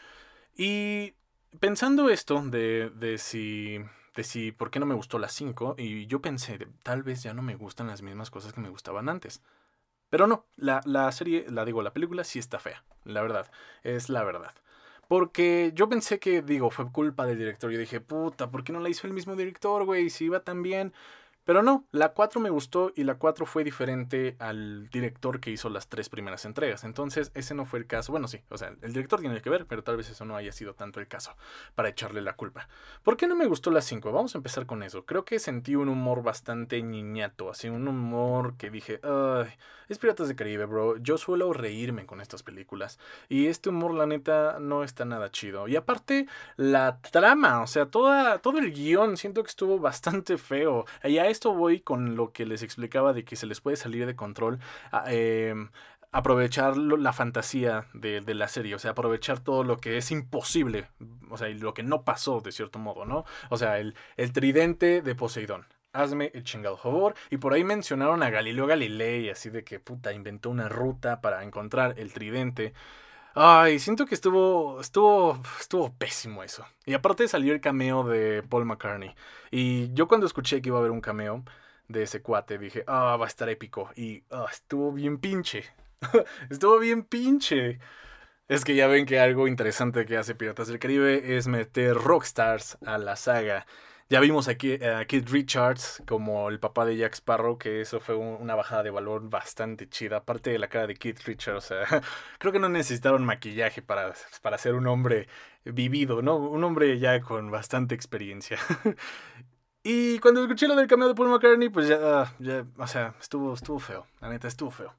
Y 0.57 1.15
pensando 1.61 2.11
esto 2.11 2.43
de, 2.43 2.91
de 2.91 3.19
si 3.19 3.79
de 4.17 4.25
si 4.25 4.51
por 4.51 4.73
qué 4.73 4.81
no 4.81 4.87
me 4.87 4.95
gustó 4.97 5.21
las 5.21 5.33
5 5.35 5.77
y 5.79 6.09
yo 6.09 6.21
pensé, 6.21 6.59
tal 6.83 7.05
vez 7.05 7.23
ya 7.23 7.33
no 7.33 7.43
me 7.43 7.55
gustan 7.55 7.87
las 7.87 8.03
mismas 8.03 8.31
cosas 8.31 8.53
que 8.53 8.61
me 8.61 8.71
gustaban 8.71 9.09
antes. 9.09 9.41
Pero 10.11 10.27
no, 10.27 10.47
la, 10.57 10.81
la 10.85 11.11
serie, 11.13 11.47
la 11.49 11.65
digo, 11.65 11.83
la 11.83 11.93
película 11.93 12.25
sí 12.25 12.39
está 12.39 12.59
fea, 12.59 12.85
la 13.05 13.23
verdad, 13.23 13.51
es 13.83 14.09
la 14.09 14.25
verdad. 14.25 14.55
Porque 15.09 15.73
yo 15.75 15.89
pensé 15.89 16.21
que, 16.21 16.41
digo, 16.41 16.71
fue 16.71 16.93
culpa 16.93 17.27
del 17.27 17.37
director. 17.37 17.71
Yo 17.73 17.81
dije, 17.81 18.01
puta, 18.01 18.51
¿por 18.51 18.63
qué 18.63 18.73
no 18.73 18.79
la 18.79 18.89
hizo 18.89 19.09
el 19.09 19.13
mismo 19.13 19.35
director, 19.35 19.85
güey? 19.85 20.09
Si 20.09 20.27
iba 20.27 20.41
tan 20.45 20.63
bien. 20.63 20.93
Pero 21.45 21.63
no, 21.63 21.87
la 21.91 22.11
4 22.11 22.41
me 22.41 22.51
gustó 22.51 22.93
y 22.95 23.05
la 23.05 23.17
4 23.17 23.47
fue 23.47 23.65
diferente 23.65 24.37
al 24.39 24.89
director 24.91 25.41
que 25.41 25.51
hizo 25.51 25.71
las 25.71 25.89
tres 25.89 26.09
primeras 26.09 26.45
entregas. 26.45 26.85
Entonces, 26.85 27.33
ese 27.35 27.55
no 27.55 27.65
fue 27.65 27.79
el 27.79 27.87
caso. 27.87 28.13
Bueno, 28.13 28.29
sí, 28.29 28.43
o 28.51 28.59
sea, 28.59 28.75
el 28.83 28.93
director 28.93 29.21
tiene 29.21 29.41
que 29.41 29.51
ver, 29.51 29.67
pero 29.67 29.83
tal 29.83 29.97
vez 29.97 30.11
eso 30.11 30.25
no 30.25 30.37
haya 30.37 30.53
sido 30.53 30.75
tanto 30.75 31.01
el 31.01 31.09
caso 31.09 31.37
para 31.75 31.89
echarle 31.89 32.21
la 32.21 32.37
culpa. 32.37 32.69
¿Por 33.03 33.17
qué 33.17 33.27
no 33.27 33.37
me 33.37 33.47
gustó 33.47 33.71
la 33.71 33.81
5? 33.81 34.13
Vamos 34.13 34.35
a 34.35 34.39
empezar 34.39 34.67
con 34.67 34.83
eso. 34.83 35.05
Creo 35.07 35.25
que 35.25 35.39
sentí 35.39 35.75
un 35.75 35.89
humor 35.89 36.23
bastante 36.23 36.83
niñato, 36.83 37.51
así 37.51 37.69
un 37.69 37.89
humor 37.89 38.57
que 38.57 38.71
dije, 38.71 39.01
ay, 39.03 39.49
es 39.91 39.99
Piratas 39.99 40.29
de 40.29 40.37
Caribe, 40.37 40.67
bro. 40.67 40.99
Yo 40.99 41.19
suelo 41.19 41.53
reírme 41.53 42.07
con 42.07 42.21
estas 42.21 42.45
películas. 42.45 42.99
Y 43.29 43.47
este 43.47 43.71
humor, 43.71 43.93
la 43.93 44.07
neta, 44.07 44.59
no 44.61 44.85
está 44.85 45.05
nada 45.05 45.33
chido. 45.33 45.67
Y 45.67 45.75
aparte, 45.75 46.29
la 46.57 47.01
trama, 47.01 47.61
o 47.63 47.67
sea, 47.67 47.87
toda, 47.87 48.39
todo 48.39 48.59
el 48.59 48.73
guion, 48.73 49.17
siento 49.17 49.43
que 49.43 49.49
estuvo 49.49 49.81
bastante 49.81 50.39
feo. 50.39 50.85
Y 51.03 51.19
esto 51.31 51.55
voy 51.55 51.81
con 51.81 52.17
lo 52.17 52.33
que 52.33 52.47
les 52.47 52.63
explicaba 52.63 53.13
de 53.13 53.25
que 53.25 53.37
se 53.37 53.47
les 53.47 53.61
puede 53.61 53.77
salir 53.77 54.07
de 54.07 54.17
control. 54.17 54.59
Eh, 55.07 55.55
aprovechar 56.13 56.77
la 56.77 57.13
fantasía 57.13 57.87
de, 57.95 58.23
la 58.35 58.49
serie, 58.49 58.75
o 58.75 58.79
sea, 58.79 58.93
aprovechar 58.93 59.41
todo 59.41 59.63
lo 59.63 59.77
que 59.77 59.97
es 59.97 60.11
imposible, 60.11 60.89
o 61.31 61.39
sea, 61.39 61.49
y 61.49 61.55
lo 61.55 61.73
que 61.73 61.83
no 61.83 62.03
pasó 62.05 62.41
de 62.41 62.53
cierto 62.53 62.79
modo, 62.79 63.05
¿no? 63.05 63.25
O 63.49 63.57
sea, 63.57 63.79
el, 63.79 63.95
el 64.17 64.33
tridente 64.33 65.03
de 65.03 65.15
Poseidón 65.15 65.67
hazme 65.93 66.31
el 66.35 66.45
chingado 66.45 66.77
favor. 66.77 67.15
Y 67.31 67.39
por 67.39 67.53
ahí 67.53 67.65
mencionaron 67.65 68.23
a 68.23 68.31
Galileo 68.31 68.67
Galilei, 68.67 69.31
así 69.31 69.51
de 69.51 69.65
que 69.65 69.81
puta, 69.81 70.13
inventó 70.13 70.51
una 70.51 70.69
ruta 70.69 71.21
para 71.21 71.43
encontrar 71.45 71.95
el 71.99 72.13
tridente. 72.13 72.75
Ay, 73.35 73.79
siento 73.79 74.07
que 74.07 74.15
estuvo, 74.15 74.81
estuvo, 74.81 75.41
estuvo 75.61 75.93
pésimo 75.97 76.43
eso. 76.43 76.67
Y 76.85 76.95
aparte 76.95 77.29
salió 77.29 77.53
el 77.53 77.61
cameo 77.61 78.03
de 78.05 78.43
Paul 78.43 78.65
McCartney. 78.65 79.15
Y 79.51 79.93
yo 79.95 80.09
cuando 80.09 80.27
escuché 80.27 80.61
que 80.61 80.69
iba 80.69 80.79
a 80.79 80.81
haber 80.81 80.91
un 80.91 81.01
cameo 81.01 81.45
de 81.89 82.03
ese 82.03 82.23
cuate, 82.23 82.59
dije, 82.59 82.85
ah, 82.87 83.17
va 83.17 83.27
a 83.27 83.29
estar 83.29 83.49
épico. 83.49 83.91
Y 83.95 84.25
ah, 84.31 84.47
estuvo 84.51 84.93
bien 84.93 85.19
pinche. 85.19 85.65
estuvo 86.51 86.79
bien 86.79 87.05
pinche. 87.05 87.79
Es 88.49 88.65
que 88.65 88.75
ya 88.75 88.89
ven 88.89 89.07
que 89.07 89.21
algo 89.21 89.47
interesante 89.47 90.07
que 90.07 90.17
hace 90.17 90.35
Piratas 90.35 90.67
del 90.69 90.81
Caribe 90.81 91.37
es 91.37 91.47
meter 91.47 91.95
rockstars 91.95 92.79
a 92.85 92.99
la 92.99 93.15
saga. 93.15 93.65
Ya 94.11 94.19
vimos 94.19 94.49
aquí 94.49 94.75
a 94.83 95.05
Kid 95.05 95.29
Richards 95.29 96.03
como 96.05 96.49
el 96.49 96.59
papá 96.59 96.85
de 96.85 96.97
Jack 96.97 97.15
Sparrow, 97.15 97.59
que 97.59 97.81
eso 97.81 98.01
fue 98.01 98.17
una 98.17 98.57
bajada 98.57 98.83
de 98.83 98.91
valor 98.91 99.31
bastante 99.31 99.89
chida. 99.89 100.17
Aparte 100.17 100.51
de 100.51 100.59
la 100.59 100.69
cara 100.69 100.89
de 100.89 100.97
Kid 100.97 101.19
Richards, 101.25 101.73
creo 102.41 102.53
que 102.53 102.59
no 102.59 102.69
necesitaron 102.69 103.25
maquillaje 103.25 103.83
para, 103.83 104.13
para 104.43 104.59
ser 104.59 104.75
un 104.75 104.89
hombre 104.89 105.29
vivido, 105.65 106.23
¿no? 106.23 106.39
Un 106.39 106.65
hombre 106.65 106.99
ya 106.99 107.21
con 107.21 107.53
bastante 107.53 107.95
experiencia. 107.95 108.59
y 109.85 110.19
cuando 110.19 110.43
escuché 110.43 110.67
lo 110.67 110.75
del 110.75 110.89
cameo 110.89 111.07
de 111.07 111.15
Paul 111.15 111.29
McCartney, 111.29 111.69
pues 111.69 111.87
ya, 111.87 112.35
ya 112.41 112.67
o 112.79 112.87
sea, 112.89 113.15
estuvo, 113.21 113.55
estuvo 113.55 113.79
feo. 113.79 114.09
La 114.21 114.29
neta, 114.29 114.49
estuvo 114.49 114.73
feo. 114.73 114.93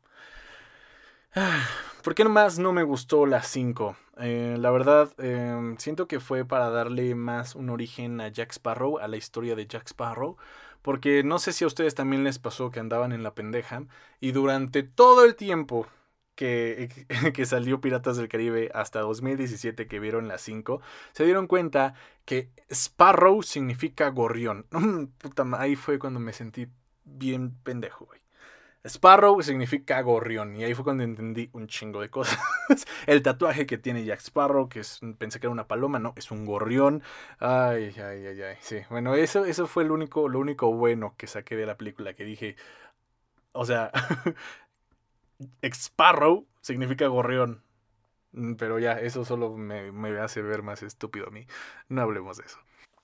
¿Por 2.04 2.14
qué 2.14 2.24
nomás 2.24 2.60
no 2.60 2.74
me 2.74 2.84
gustó 2.84 3.26
la 3.26 3.42
5? 3.42 3.96
Eh, 4.18 4.58
la 4.60 4.70
verdad, 4.70 5.14
em, 5.18 5.78
siento 5.78 6.08
que 6.08 6.20
fue 6.20 6.44
para 6.46 6.70
darle 6.70 7.16
más 7.16 7.56
un 7.56 7.70
origen 7.70 8.20
a 8.20 8.28
Jack 8.28 8.52
Sparrow, 8.52 8.98
a 9.00 9.08
la 9.08 9.18
historia 9.18 9.56
de 9.56 9.66
Jack 9.66 9.88
Sparrow. 9.88 10.38
Porque 10.82 11.24
no 11.24 11.40
sé 11.40 11.54
si 11.54 11.64
a 11.64 11.68
ustedes 11.68 11.96
también 11.96 12.24
les 12.24 12.40
pasó 12.40 12.72
que 12.72 12.80
andaban 12.80 13.12
en 13.14 13.24
la 13.24 13.36
pendeja 13.36 13.84
y 14.20 14.32
durante 14.32 14.84
todo 14.84 15.24
el 15.26 15.36
tiempo 15.36 15.88
que, 16.36 16.90
salió 17.46 17.80
Piratas 17.82 18.18
del 18.18 18.28
Caribe 18.30 18.72
hasta 18.74 19.00
2017 19.02 19.88
que 19.88 20.00
vieron 20.00 20.28
las 20.28 20.42
5, 20.42 20.82
se 21.14 21.26
dieron 21.26 21.48
cuenta 21.48 21.94
que 22.26 22.50
Sparrow 22.70 23.44
significa 23.44 24.10
gorrión. 24.10 24.66
Ahí 25.58 25.76
fue 25.76 26.00
cuando 26.00 26.20
me 26.20 26.34
sentí 26.34 26.68
bien 27.06 27.56
pendejo, 27.64 28.06
güey. 28.06 28.22
Sparrow 28.84 29.42
significa 29.44 30.02
gorrión 30.02 30.56
y 30.56 30.64
ahí 30.64 30.74
fue 30.74 30.84
cuando 30.84 31.04
entendí 31.04 31.50
un 31.54 31.68
chingo 31.68 32.02
de 32.02 32.10
cosas. 32.10 32.40
el 33.08 33.22
tatuaje 33.22 33.66
que 33.68 33.78
tiene 33.78 34.04
Jack 34.04 34.22
Sparrow, 34.22 34.70
que 34.70 34.80
es, 34.80 35.00
pensé 35.20 35.40
que 35.40 35.46
era 35.46 35.52
una 35.52 35.68
paloma, 35.68 36.00
no, 36.00 36.14
es 36.16 36.32
un 36.32 36.46
gorrión. 36.46 37.04
Ay, 37.40 37.94
ay, 37.98 38.26
ay, 38.26 38.42
ay, 38.42 38.58
sí. 38.62 38.80
Bueno, 38.90 39.14
eso, 39.16 39.46
eso 39.46 39.68
fue 39.68 39.86
lo 39.86 39.94
único, 39.94 40.28
lo 40.30 40.40
único 40.40 40.74
bueno 40.74 41.14
que 41.18 41.28
saqué 41.28 41.56
de 41.56 41.68
la 41.68 41.78
película, 41.78 42.14
que 42.16 42.24
dije, 42.24 42.56
o 43.54 43.66
sea, 43.66 43.92
Sparrow 45.64 46.48
significa 46.62 47.08
gorrión. 47.08 47.64
Pero 48.58 48.80
ya, 48.80 48.94
eso 48.94 49.26
solo 49.26 49.58
me, 49.58 49.92
me 49.92 50.18
hace 50.20 50.42
ver 50.42 50.64
más 50.64 50.84
estúpido 50.84 51.28
a 51.28 51.32
mí. 51.32 51.48
No 51.90 52.02
hablemos 52.02 52.38
de 52.38 52.46
eso. 52.46 52.60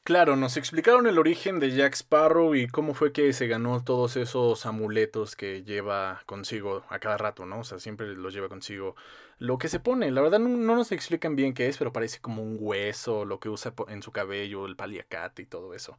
Claro, 0.07 0.37
nos 0.37 0.55
explicaron 0.55 1.05
el 1.05 1.19
origen 1.19 1.59
de 1.59 1.69
Jack 1.71 1.95
Sparrow 1.95 2.55
y 2.55 2.67
cómo 2.67 2.93
fue 2.93 3.11
que 3.11 3.33
se 3.33 3.47
ganó 3.47 3.83
todos 3.83 4.15
esos 4.15 4.65
amuletos 4.65 5.35
que 5.35 5.63
lleva 5.63 6.21
consigo 6.25 6.85
a 6.87 6.99
cada 6.99 7.17
rato, 7.17 7.45
¿no? 7.45 7.59
O 7.59 7.63
sea, 7.65 7.77
siempre 7.77 8.15
los 8.15 8.33
lleva 8.33 8.47
consigo 8.47 8.95
lo 9.37 9.57
que 9.57 9.67
se 9.67 9.81
pone. 9.81 10.09
La 10.11 10.21
verdad 10.21 10.39
no, 10.39 10.47
nos 10.47 10.93
explican 10.93 11.35
bien 11.35 11.53
qué 11.53 11.67
es, 11.67 11.77
pero 11.77 11.91
parece 11.91 12.21
como 12.21 12.41
un 12.41 12.55
hueso, 12.57 13.25
lo 13.25 13.41
que 13.41 13.49
usa 13.49 13.73
en 13.89 14.01
su 14.01 14.13
cabello, 14.13 14.65
el 14.65 14.77
paliacate 14.77 15.41
y 15.41 15.45
todo 15.45 15.73
eso. 15.73 15.97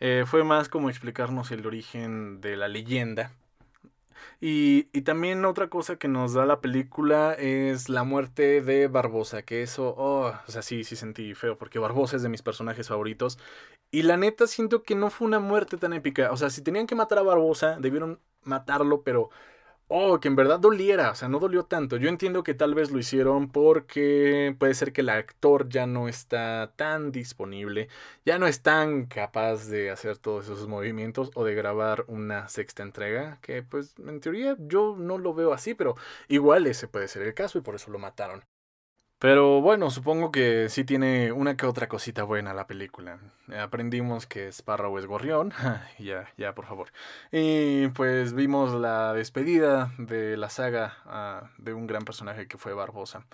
Eh, 0.00 0.24
fue 0.26 0.42
más 0.42 0.68
como 0.68 0.90
explicarnos 0.90 1.52
el 1.52 1.64
origen 1.64 2.40
de 2.40 2.56
la 2.56 2.66
leyenda 2.66 3.30
y, 4.40 4.88
y, 4.92 5.02
también 5.02 5.44
otra 5.44 5.68
cosa 5.68 5.96
que 5.96 6.08
nos 6.08 6.34
da 6.34 6.46
la 6.46 6.60
película 6.60 7.34
es 7.34 7.88
la 7.88 8.04
muerte 8.04 8.60
de 8.62 8.88
Barbosa, 8.88 9.42
que 9.42 9.62
eso, 9.62 9.94
oh, 9.96 10.32
o 10.46 10.50
sea, 10.50 10.62
sí, 10.62 10.84
sí 10.84 10.96
sentí 10.96 11.34
feo, 11.34 11.56
porque 11.58 11.78
Barbosa 11.78 12.16
es 12.16 12.22
de 12.22 12.28
mis 12.28 12.42
personajes 12.42 12.88
favoritos. 12.88 13.38
Y 13.90 14.02
la 14.02 14.16
neta 14.16 14.46
siento 14.46 14.82
que 14.82 14.94
no 14.94 15.10
fue 15.10 15.26
una 15.26 15.38
muerte 15.38 15.76
tan 15.76 15.92
épica. 15.92 16.32
O 16.32 16.36
sea, 16.36 16.50
si 16.50 16.62
tenían 16.62 16.86
que 16.86 16.94
matar 16.94 17.18
a 17.18 17.22
Barbosa, 17.22 17.78
debieron 17.78 18.20
matarlo, 18.42 19.02
pero 19.02 19.30
Oh, 19.88 20.18
que 20.18 20.26
en 20.26 20.34
verdad 20.34 20.58
doliera, 20.58 21.12
o 21.12 21.14
sea, 21.14 21.28
no 21.28 21.38
dolió 21.38 21.64
tanto. 21.64 21.96
Yo 21.96 22.08
entiendo 22.08 22.42
que 22.42 22.54
tal 22.54 22.74
vez 22.74 22.90
lo 22.90 22.98
hicieron 22.98 23.48
porque 23.48 24.54
puede 24.58 24.74
ser 24.74 24.92
que 24.92 25.02
el 25.02 25.08
actor 25.08 25.68
ya 25.68 25.86
no 25.86 26.08
está 26.08 26.72
tan 26.74 27.12
disponible, 27.12 27.88
ya 28.24 28.38
no 28.38 28.48
es 28.48 28.62
tan 28.62 29.06
capaz 29.06 29.66
de 29.68 29.90
hacer 29.90 30.18
todos 30.18 30.46
esos 30.46 30.66
movimientos 30.66 31.30
o 31.34 31.44
de 31.44 31.54
grabar 31.54 32.04
una 32.08 32.48
sexta 32.48 32.82
entrega, 32.82 33.38
que 33.42 33.62
pues 33.62 33.94
en 33.98 34.20
teoría 34.20 34.56
yo 34.58 34.96
no 34.98 35.18
lo 35.18 35.34
veo 35.34 35.52
así, 35.52 35.74
pero 35.74 35.94
igual 36.26 36.66
ese 36.66 36.88
puede 36.88 37.06
ser 37.06 37.22
el 37.22 37.34
caso 37.34 37.58
y 37.58 37.60
por 37.60 37.76
eso 37.76 37.92
lo 37.92 38.00
mataron. 38.00 38.42
Pero 39.18 39.62
bueno, 39.62 39.90
supongo 39.90 40.30
que 40.30 40.68
sí 40.68 40.84
tiene 40.84 41.32
una 41.32 41.56
que 41.56 41.64
otra 41.64 41.88
cosita 41.88 42.22
buena 42.22 42.52
la 42.52 42.66
película. 42.66 43.18
Aprendimos 43.58 44.26
que 44.26 44.48
Sparrow 44.48 44.98
es 44.98 45.06
gorrión. 45.06 45.52
ya, 45.98 46.28
ya, 46.36 46.54
por 46.54 46.66
favor. 46.66 46.92
Y 47.32 47.88
pues 47.88 48.34
vimos 48.34 48.74
la 48.74 49.14
despedida 49.14 49.92
de 49.96 50.36
la 50.36 50.50
saga 50.50 50.98
ah, 51.06 51.50
de 51.56 51.72
un 51.72 51.86
gran 51.86 52.04
personaje 52.04 52.46
que 52.46 52.58
fue 52.58 52.74
Barbosa. 52.74 53.24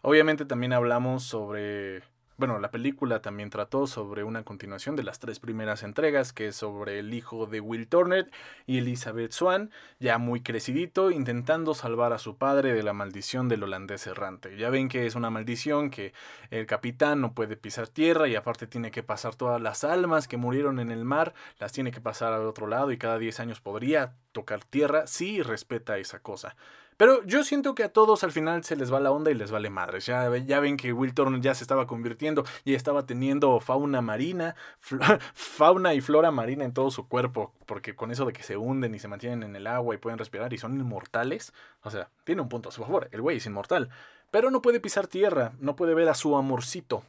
Obviamente 0.00 0.46
también 0.46 0.72
hablamos 0.72 1.24
sobre 1.24 2.02
bueno, 2.38 2.58
la 2.58 2.70
película 2.70 3.22
también 3.22 3.48
trató 3.48 3.86
sobre 3.86 4.22
una 4.22 4.42
continuación 4.42 4.94
de 4.94 5.02
las 5.02 5.18
tres 5.18 5.40
primeras 5.40 5.82
entregas, 5.82 6.32
que 6.32 6.48
es 6.48 6.56
sobre 6.56 6.98
el 6.98 7.14
hijo 7.14 7.46
de 7.46 7.60
Will 7.60 7.88
Turner 7.88 8.30
y 8.66 8.78
Elizabeth 8.78 9.32
Swan, 9.32 9.70
ya 10.00 10.18
muy 10.18 10.42
crecidito, 10.42 11.10
intentando 11.10 11.74
salvar 11.74 12.12
a 12.12 12.18
su 12.18 12.36
padre 12.36 12.74
de 12.74 12.82
la 12.82 12.92
maldición 12.92 13.48
del 13.48 13.62
holandés 13.62 14.06
errante. 14.06 14.56
Ya 14.58 14.68
ven 14.68 14.88
que 14.88 15.06
es 15.06 15.14
una 15.14 15.30
maldición 15.30 15.90
que 15.90 16.12
el 16.50 16.66
capitán 16.66 17.22
no 17.22 17.32
puede 17.32 17.56
pisar 17.56 17.88
tierra 17.88 18.28
y 18.28 18.36
aparte 18.36 18.66
tiene 18.66 18.90
que 18.90 19.02
pasar 19.02 19.34
todas 19.34 19.60
las 19.60 19.82
almas 19.82 20.28
que 20.28 20.36
murieron 20.36 20.78
en 20.78 20.90
el 20.90 21.04
mar, 21.04 21.32
las 21.58 21.72
tiene 21.72 21.90
que 21.90 22.00
pasar 22.00 22.32
al 22.32 22.46
otro 22.46 22.66
lado 22.66 22.92
y 22.92 22.98
cada 22.98 23.18
10 23.18 23.40
años 23.40 23.60
podría 23.60 24.14
tocar 24.32 24.62
tierra 24.62 25.06
si 25.06 25.40
respeta 25.40 25.96
esa 25.96 26.20
cosa. 26.20 26.54
Pero 26.96 27.22
yo 27.24 27.44
siento 27.44 27.74
que 27.74 27.84
a 27.84 27.92
todos 27.92 28.24
al 28.24 28.32
final 28.32 28.64
se 28.64 28.76
les 28.76 28.92
va 28.92 29.00
la 29.00 29.10
onda 29.10 29.30
y 29.30 29.34
les 29.34 29.50
vale 29.50 29.70
madres. 29.70 30.06
Ya, 30.06 30.34
ya 30.38 30.60
ven 30.60 30.76
que 30.76 30.92
Will 30.92 31.14
Turner 31.14 31.40
ya 31.40 31.54
se 31.54 31.64
estaba 31.64 31.86
convirtiendo 31.86 32.44
y 32.64 32.74
estaba 32.74 33.04
teniendo 33.04 33.60
fauna 33.60 34.00
marina, 34.00 34.54
fauna 35.34 35.94
y 35.94 36.00
flora 36.00 36.30
marina 36.30 36.64
en 36.64 36.72
todo 36.72 36.90
su 36.90 37.06
cuerpo, 37.08 37.52
porque 37.66 37.94
con 37.94 38.10
eso 38.10 38.24
de 38.24 38.32
que 38.32 38.42
se 38.42 38.56
hunden 38.56 38.94
y 38.94 38.98
se 38.98 39.08
mantienen 39.08 39.42
en 39.42 39.56
el 39.56 39.66
agua 39.66 39.94
y 39.94 39.98
pueden 39.98 40.18
respirar 40.18 40.52
y 40.52 40.58
son 40.58 40.78
inmortales, 40.78 41.52
o 41.82 41.90
sea, 41.90 42.08
tiene 42.24 42.42
un 42.42 42.48
punto 42.48 42.70
a 42.70 42.72
su 42.72 42.82
favor, 42.82 43.08
el 43.12 43.20
güey 43.20 43.38
es 43.38 43.46
inmortal. 43.46 43.90
Pero 44.30 44.50
no 44.50 44.60
puede 44.60 44.80
pisar 44.80 45.06
tierra, 45.06 45.52
no 45.60 45.76
puede 45.76 45.94
ver 45.94 46.08
a 46.08 46.14
su 46.14 46.36
amorcito. 46.36 47.04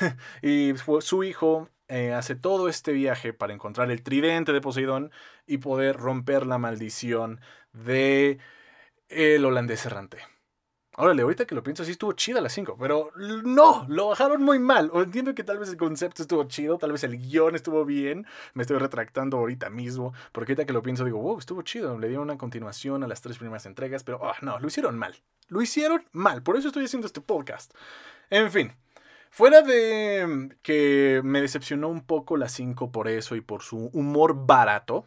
y 0.42 0.72
su 1.00 1.24
hijo 1.24 1.68
eh, 1.88 2.12
hace 2.12 2.36
todo 2.36 2.68
este 2.68 2.92
viaje 2.92 3.32
para 3.32 3.52
encontrar 3.52 3.90
el 3.90 4.02
tridente 4.02 4.52
de 4.52 4.60
Poseidón 4.60 5.10
y 5.46 5.58
poder 5.58 5.96
romper 5.96 6.46
la 6.46 6.58
maldición 6.58 7.40
de 7.72 8.38
el 9.10 9.44
holandés 9.44 9.84
errante. 9.86 10.18
Órale, 10.96 11.22
ahorita 11.22 11.46
que 11.46 11.54
lo 11.54 11.62
pienso, 11.62 11.84
sí 11.84 11.92
estuvo 11.92 12.12
chida 12.12 12.40
la 12.40 12.48
5, 12.48 12.76
pero 12.78 13.10
no, 13.16 13.86
lo 13.88 14.08
bajaron 14.08 14.42
muy 14.42 14.58
mal. 14.58 14.90
O 14.92 15.02
entiendo 15.02 15.34
que 15.34 15.44
tal 15.44 15.58
vez 15.58 15.70
el 15.70 15.76
concepto 15.76 16.20
estuvo 16.22 16.44
chido, 16.44 16.78
tal 16.78 16.92
vez 16.92 17.04
el 17.04 17.16
guion 17.16 17.54
estuvo 17.54 17.84
bien. 17.84 18.26
Me 18.54 18.62
estoy 18.62 18.76
retractando 18.78 19.38
ahorita 19.38 19.70
mismo, 19.70 20.12
porque 20.32 20.52
ahorita 20.52 20.66
que 20.66 20.72
lo 20.72 20.82
pienso 20.82 21.04
digo, 21.04 21.18
wow, 21.18 21.38
estuvo 21.38 21.62
chido. 21.62 21.98
Le 21.98 22.08
dieron 22.08 22.24
una 22.24 22.36
continuación 22.36 23.02
a 23.02 23.06
las 23.06 23.22
tres 23.22 23.38
primeras 23.38 23.66
entregas, 23.66 24.02
pero 24.02 24.18
oh, 24.20 24.32
no, 24.42 24.58
lo 24.58 24.66
hicieron 24.66 24.98
mal. 24.98 25.14
Lo 25.48 25.62
hicieron 25.62 26.04
mal, 26.12 26.42
por 26.42 26.56
eso 26.56 26.68
estoy 26.68 26.84
haciendo 26.84 27.06
este 27.06 27.20
podcast. 27.20 27.72
En 28.28 28.50
fin, 28.50 28.72
fuera 29.30 29.62
de 29.62 30.54
que 30.62 31.22
me 31.24 31.40
decepcionó 31.40 31.88
un 31.88 32.04
poco 32.04 32.36
la 32.36 32.48
5 32.48 32.92
por 32.92 33.08
eso 33.08 33.36
y 33.36 33.40
por 33.40 33.62
su 33.62 33.90
humor 33.92 34.44
barato. 34.46 35.06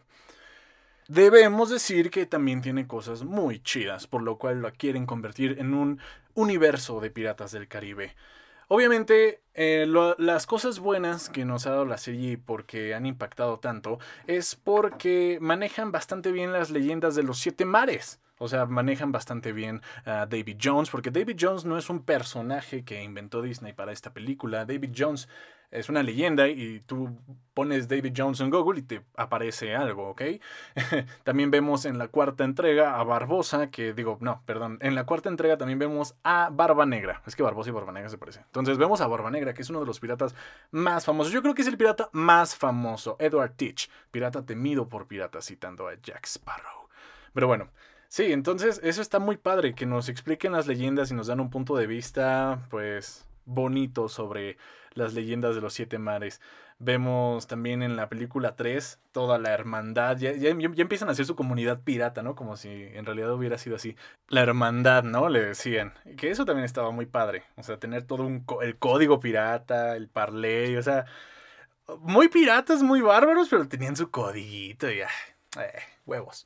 Debemos 1.08 1.70
decir 1.70 2.10
que 2.10 2.26
también 2.26 2.62
tiene 2.62 2.88
cosas 2.88 3.24
muy 3.24 3.60
chidas, 3.62 4.08
por 4.08 4.22
lo 4.22 4.38
cual 4.38 4.62
la 4.62 4.72
quieren 4.72 5.06
convertir 5.06 5.58
en 5.60 5.74
un 5.74 6.00
universo 6.34 7.00
de 7.02 7.12
piratas 7.12 7.52
del 7.52 7.68
Caribe. 7.68 8.16
Obviamente, 8.70 9.42
eh, 9.54 9.86
las 10.18 10.48
cosas 10.48 10.80
buenas 10.80 11.30
que 11.30 11.46
nos 11.46 11.68
ha 11.68 11.72
dado 11.72 11.86
la 11.86 11.98
serie 11.98 12.38
porque 12.38 12.96
han 12.96 13.06
impactado 13.06 13.60
tanto 13.60 14.00
es 14.26 14.56
porque 14.56 15.38
manejan 15.42 15.92
bastante 15.92 16.32
bien 16.32 16.54
las 16.54 16.72
leyendas 16.72 17.16
de 17.16 17.24
los 17.24 17.38
siete 17.38 17.66
mares. 17.66 18.20
O 18.44 18.48
sea, 18.48 18.66
manejan 18.66 19.12
bastante 19.12 19.54
bien 19.54 19.82
a 20.06 20.26
David 20.26 20.58
Jones, 20.62 20.90
porque 20.90 21.12
David 21.12 21.38
Jones 21.40 21.66
no 21.66 21.78
es 21.78 21.90
un 21.90 22.04
personaje 22.04 22.84
que 22.84 23.02
inventó 23.02 23.42
Disney 23.42 23.74
para 23.74 23.92
esta 23.92 24.14
película. 24.14 24.66
David 24.66 24.92
Jones 24.96 25.30
es 25.74 25.90
una 25.90 26.04
leyenda 26.04 26.48
y 26.50 26.82
tú 26.82 27.18
pones 27.54 27.88
David 27.88 28.14
Jones 28.16 28.42
en 28.42 28.50
Google 28.50 28.80
y 28.80 28.84
te 28.84 29.02
aparece 29.16 29.76
algo, 29.76 30.10
¿ok? 30.10 30.22
también 31.24 31.52
vemos 31.52 31.86
en 31.86 31.98
la 31.98 32.10
cuarta 32.10 32.44
entrega 32.44 33.00
a 33.00 33.04
Barbosa, 33.04 33.72
que 33.72 33.94
digo, 33.94 34.18
no, 34.22 34.44
perdón, 34.46 34.78
en 34.82 34.94
la 34.94 35.06
cuarta 35.06 35.30
entrega 35.30 35.58
también 35.58 35.80
vemos 35.80 36.16
a 36.24 36.50
Barba 36.52 36.86
Negra. 36.86 37.24
Es 37.26 37.36
que 37.36 37.44
Barbosa 37.44 37.70
y 37.70 37.74
Barba 37.74 37.92
Negra 37.92 38.10
se 38.10 38.18
parecen. 38.18 38.44
Entonces 38.46 38.78
vemos 38.78 39.02
a 39.02 39.08
Barba 39.08 39.32
Negra, 39.32 39.54
que 39.54 39.64
es 39.64 39.70
uno 39.70 39.80
de 39.80 39.86
los 39.86 40.00
piratas 40.00 40.36
más 40.70 41.06
famosos. 41.06 41.34
Yo 41.34 41.42
creo 41.42 41.56
que 41.56 41.64
es 41.64 41.68
el 41.68 41.78
pirata 41.78 42.10
más 42.12 42.56
famoso, 42.56 43.16
Edward 43.20 43.54
Teach, 43.56 43.90
pirata 44.12 44.46
temido 44.46 44.88
por 44.90 45.08
piratas, 45.08 45.46
citando 45.46 45.88
a 45.88 45.96
Jack 45.96 46.26
Sparrow. 46.26 46.90
Pero 47.34 47.48
bueno, 47.48 47.70
Sí, 48.14 48.32
entonces 48.32 48.80
eso 48.84 49.02
está 49.02 49.18
muy 49.18 49.38
padre, 49.38 49.74
que 49.74 49.88
nos 49.88 50.08
expliquen 50.08 50.52
las 50.52 50.68
leyendas 50.68 51.10
y 51.10 51.16
nos 51.16 51.26
dan 51.26 51.40
un 51.40 51.50
punto 51.50 51.76
de 51.76 51.88
vista, 51.88 52.60
pues, 52.70 53.26
bonito 53.46 54.08
sobre 54.08 54.58
las 54.94 55.16
leyendas 55.16 55.56
de 55.56 55.62
los 55.62 55.74
siete 55.74 55.98
mares. 55.98 56.40
Vemos 56.78 57.48
también 57.48 57.82
en 57.82 57.96
la 57.96 58.10
película 58.10 58.56
3 58.56 59.00
toda 59.12 59.40
la 59.40 59.52
hermandad. 59.52 60.18
Ya, 60.18 60.32
ya, 60.34 60.50
empiezan 60.50 61.10
a 61.10 61.14
hacer 61.14 61.26
su 61.26 61.36
comunidad 61.36 61.82
pirata, 61.82 62.22
¿no? 62.22 62.36
Como 62.36 62.56
si 62.56 62.70
en 62.70 63.04
realidad 63.04 63.34
hubiera 63.34 63.58
sido 63.58 63.78
así. 63.78 63.96
La 64.28 64.42
hermandad, 64.42 65.02
¿no? 65.02 65.28
Le 65.28 65.44
decían. 65.44 65.94
Que 66.16 66.30
eso 66.30 66.46
también 66.46 66.66
estaba 66.66 66.92
muy 66.92 67.08
padre. 67.08 67.46
O 67.56 67.64
sea, 67.64 67.80
tener 67.80 68.04
todo 68.04 68.22
un 68.28 68.46
el 68.62 68.78
código 68.78 69.20
pirata, 69.20 69.96
el 69.96 70.08
parley, 70.08 70.76
o 70.78 70.84
sea. 70.84 71.06
Muy 72.02 72.30
piratas, 72.30 72.84
muy 72.84 73.02
bárbaros, 73.02 73.50
pero 73.50 73.68
tenían 73.68 73.96
su 73.96 74.12
codiguito 74.12 74.92
y. 74.92 75.00
Eh, 75.00 75.08
huevos. 76.06 76.46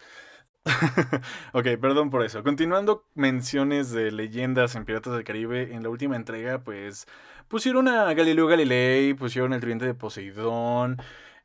ok, 1.54 1.66
perdón 1.80 2.10
por 2.10 2.24
eso. 2.24 2.44
Continuando 2.44 3.06
menciones 3.16 3.92
de 3.92 4.12
leyendas 4.12 4.76
en 4.76 4.86
Piratas 4.86 5.14
del 5.14 5.24
Caribe, 5.24 5.74
en 5.74 5.84
la 5.84 5.90
última 5.90 6.16
entrega, 6.16 6.60
pues 6.60 7.08
pusieron 7.48 7.88
a 7.88 8.14
Galileo 8.14 8.48
Galilei, 8.48 9.14
pusieron 9.14 9.54
el 9.54 9.62
tridente 9.62 9.86
de 9.86 9.94
Poseidón, 9.94 10.98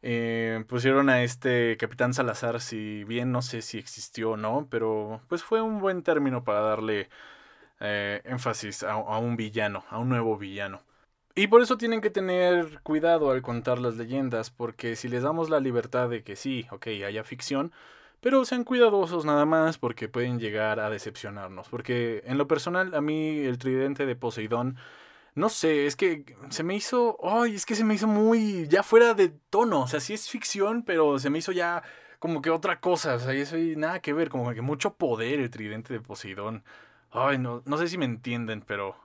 eh, 0.02 0.64
pusieron 0.68 1.08
a 1.08 1.22
este 1.22 1.76
Capitán 1.78 2.14
Salazar, 2.14 2.60
si 2.60 3.04
bien 3.04 3.32
no 3.32 3.42
sé 3.42 3.62
si 3.62 3.78
existió 3.78 4.32
o 4.32 4.36
no, 4.36 4.66
pero 4.70 5.20
pues 5.28 5.42
fue 5.44 5.62
un 5.62 5.80
buen 5.80 6.02
término 6.02 6.44
para 6.44 6.60
darle 6.60 7.08
eh, 7.80 8.22
énfasis 8.24 8.82
a, 8.82 8.92
a 8.92 9.18
un 9.18 9.36
villano, 9.36 9.84
a 9.90 9.98
un 9.98 10.08
nuevo 10.08 10.36
villano. 10.38 10.82
Y 11.34 11.46
por 11.46 11.62
eso 11.62 11.78
tienen 11.78 12.02
que 12.02 12.10
tener 12.10 12.80
cuidado 12.82 13.30
al 13.30 13.40
contar 13.42 13.78
las 13.78 13.96
leyendas, 13.96 14.50
porque 14.50 14.96
si 14.96 15.08
les 15.08 15.22
damos 15.22 15.48
la 15.48 15.60
libertad 15.60 16.10
de 16.10 16.22
que 16.22 16.36
sí, 16.36 16.66
ok, 16.70 16.88
haya 17.06 17.24
ficción, 17.24 17.72
pero 18.22 18.44
sean 18.44 18.62
cuidadosos 18.62 19.24
nada 19.24 19.44
más 19.46 19.78
porque 19.78 20.08
pueden 20.08 20.38
llegar 20.38 20.78
a 20.78 20.90
decepcionarnos. 20.90 21.68
Porque 21.68 22.22
en 22.24 22.38
lo 22.38 22.46
personal, 22.46 22.94
a 22.94 23.00
mí 23.00 23.40
el 23.40 23.58
tridente 23.58 24.06
de 24.06 24.14
Poseidón, 24.14 24.76
no 25.34 25.48
sé, 25.48 25.86
es 25.86 25.96
que 25.96 26.24
se 26.50 26.62
me 26.62 26.76
hizo, 26.76 27.18
ay, 27.24 27.56
es 27.56 27.66
que 27.66 27.74
se 27.74 27.84
me 27.84 27.94
hizo 27.94 28.06
muy, 28.06 28.68
ya 28.68 28.84
fuera 28.84 29.14
de 29.14 29.30
tono, 29.50 29.82
o 29.82 29.88
sea, 29.88 29.98
sí 29.98 30.14
es 30.14 30.30
ficción, 30.30 30.84
pero 30.84 31.18
se 31.18 31.30
me 31.30 31.38
hizo 31.38 31.50
ya 31.50 31.82
como 32.20 32.42
que 32.42 32.50
otra 32.50 32.80
cosa, 32.80 33.16
o 33.16 33.18
sea, 33.18 33.32
eso 33.34 33.58
y 33.58 33.74
nada 33.74 34.00
que 34.00 34.12
ver, 34.12 34.28
como 34.28 34.54
que 34.54 34.62
mucho 34.62 34.94
poder 34.94 35.40
el 35.40 35.50
tridente 35.50 35.92
de 35.92 36.00
Poseidón. 36.00 36.62
Ay, 37.10 37.38
no, 37.38 37.62
no 37.66 37.76
sé 37.78 37.88
si 37.88 37.98
me 37.98 38.04
entienden, 38.04 38.62
pero 38.62 38.96